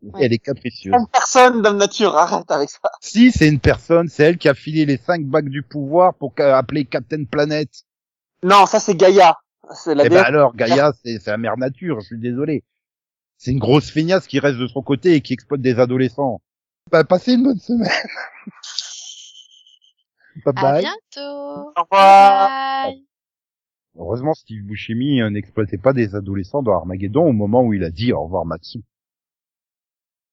[0.02, 0.26] Ouais.
[0.26, 0.94] Elle est capricieuse.
[0.94, 2.90] Une personne, Dame Nature, arrête avec ça.
[3.00, 6.32] Si, c'est une personne, c'est elle qui a filé les cinq bagues du pouvoir pour
[6.38, 7.68] appeler Captain Planet.
[8.42, 9.36] Non, ça c'est Gaïa.
[9.74, 12.64] C'est la Eh ben alors, Gaïa, c'est c'est la mère nature, je suis désolé.
[13.36, 16.40] C'est une grosse feignasse qui reste de son côté et qui exploite des adolescents.
[16.90, 17.90] Bah, passez une bonne semaine.
[20.44, 20.80] bye À bye.
[20.82, 21.72] bientôt!
[21.76, 22.48] Au revoir.
[22.86, 23.04] Bye!
[23.96, 27.90] Heureusement, Steve Buscemi euh, n'exploitait pas des adolescents dans Armageddon au moment où il a
[27.90, 28.80] dit au revoir Matsu.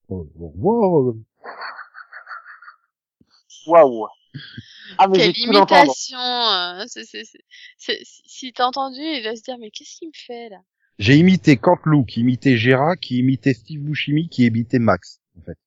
[0.10, 1.14] Oh, Au revoir.
[3.68, 4.08] Waouh.
[4.98, 6.20] Ah mais j'ai Quelle imitation!
[6.20, 6.84] euh,
[7.78, 10.58] si t'as entendu, il va se dire, mais qu'est-ce qu'il me fait, là?
[11.00, 15.58] J'ai imité Canteloup, qui imitait Gérard, qui imitait Steve Buscemi, qui imitait Max, en fait.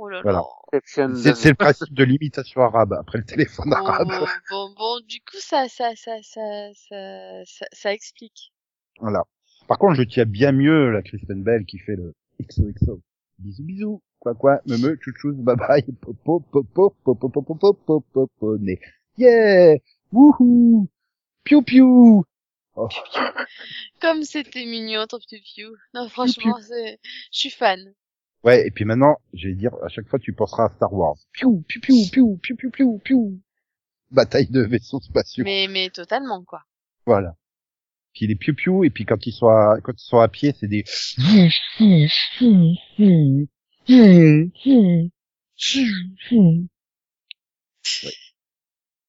[0.00, 0.44] Oh là Voilà.
[0.72, 0.80] là.
[0.84, 4.06] C'est le principe de l'imitation arabe, après le téléphone arabe.
[4.08, 8.52] Bon, bon, bon, du coup, ça, ça, ça, ça, ça, ça, ça explique.
[9.00, 9.24] Voilà.
[9.66, 13.02] Par contre, je tiens bien mieux la Kristen Bell qui fait le XOXO.
[13.40, 14.02] Bisous, bisous.
[14.20, 18.78] Quoi, quoi, me me, chouchous, bye bye, popo, popo, popo, popo, popo, popo, né.
[19.16, 19.78] Yeah!
[20.12, 20.88] Wouhou!
[21.42, 22.24] Piou, piou!
[22.76, 22.88] Oh.
[24.00, 25.76] Comme c'était mignon, ton piou piou.
[25.92, 27.00] Non, franchement, c'est,
[27.32, 27.94] je suis fan.
[28.44, 31.16] Ouais, et puis maintenant, je vais dire, à chaque fois, tu penseras à Star Wars.
[31.32, 33.40] Piou, piou, piou, piou, piou, piou, piou, piou.
[34.10, 35.44] Bataille de vaisseaux spatiaux.
[35.44, 36.62] Mais, mais totalement, quoi.
[37.04, 37.36] Voilà.
[38.14, 40.54] Puis les piou piou, et puis quand ils sont à, quand ils sont à pied,
[40.58, 40.84] c'est des...
[41.18, 41.48] Ouais.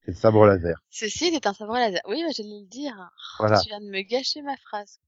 [0.01, 0.84] C'est le sabre laser.
[0.89, 2.01] Ceci est un sabre laser.
[2.07, 2.95] Oui, bah, j'allais le dire.
[3.38, 3.60] Voilà.
[3.61, 4.99] Tu viens de me gâcher ma phrase.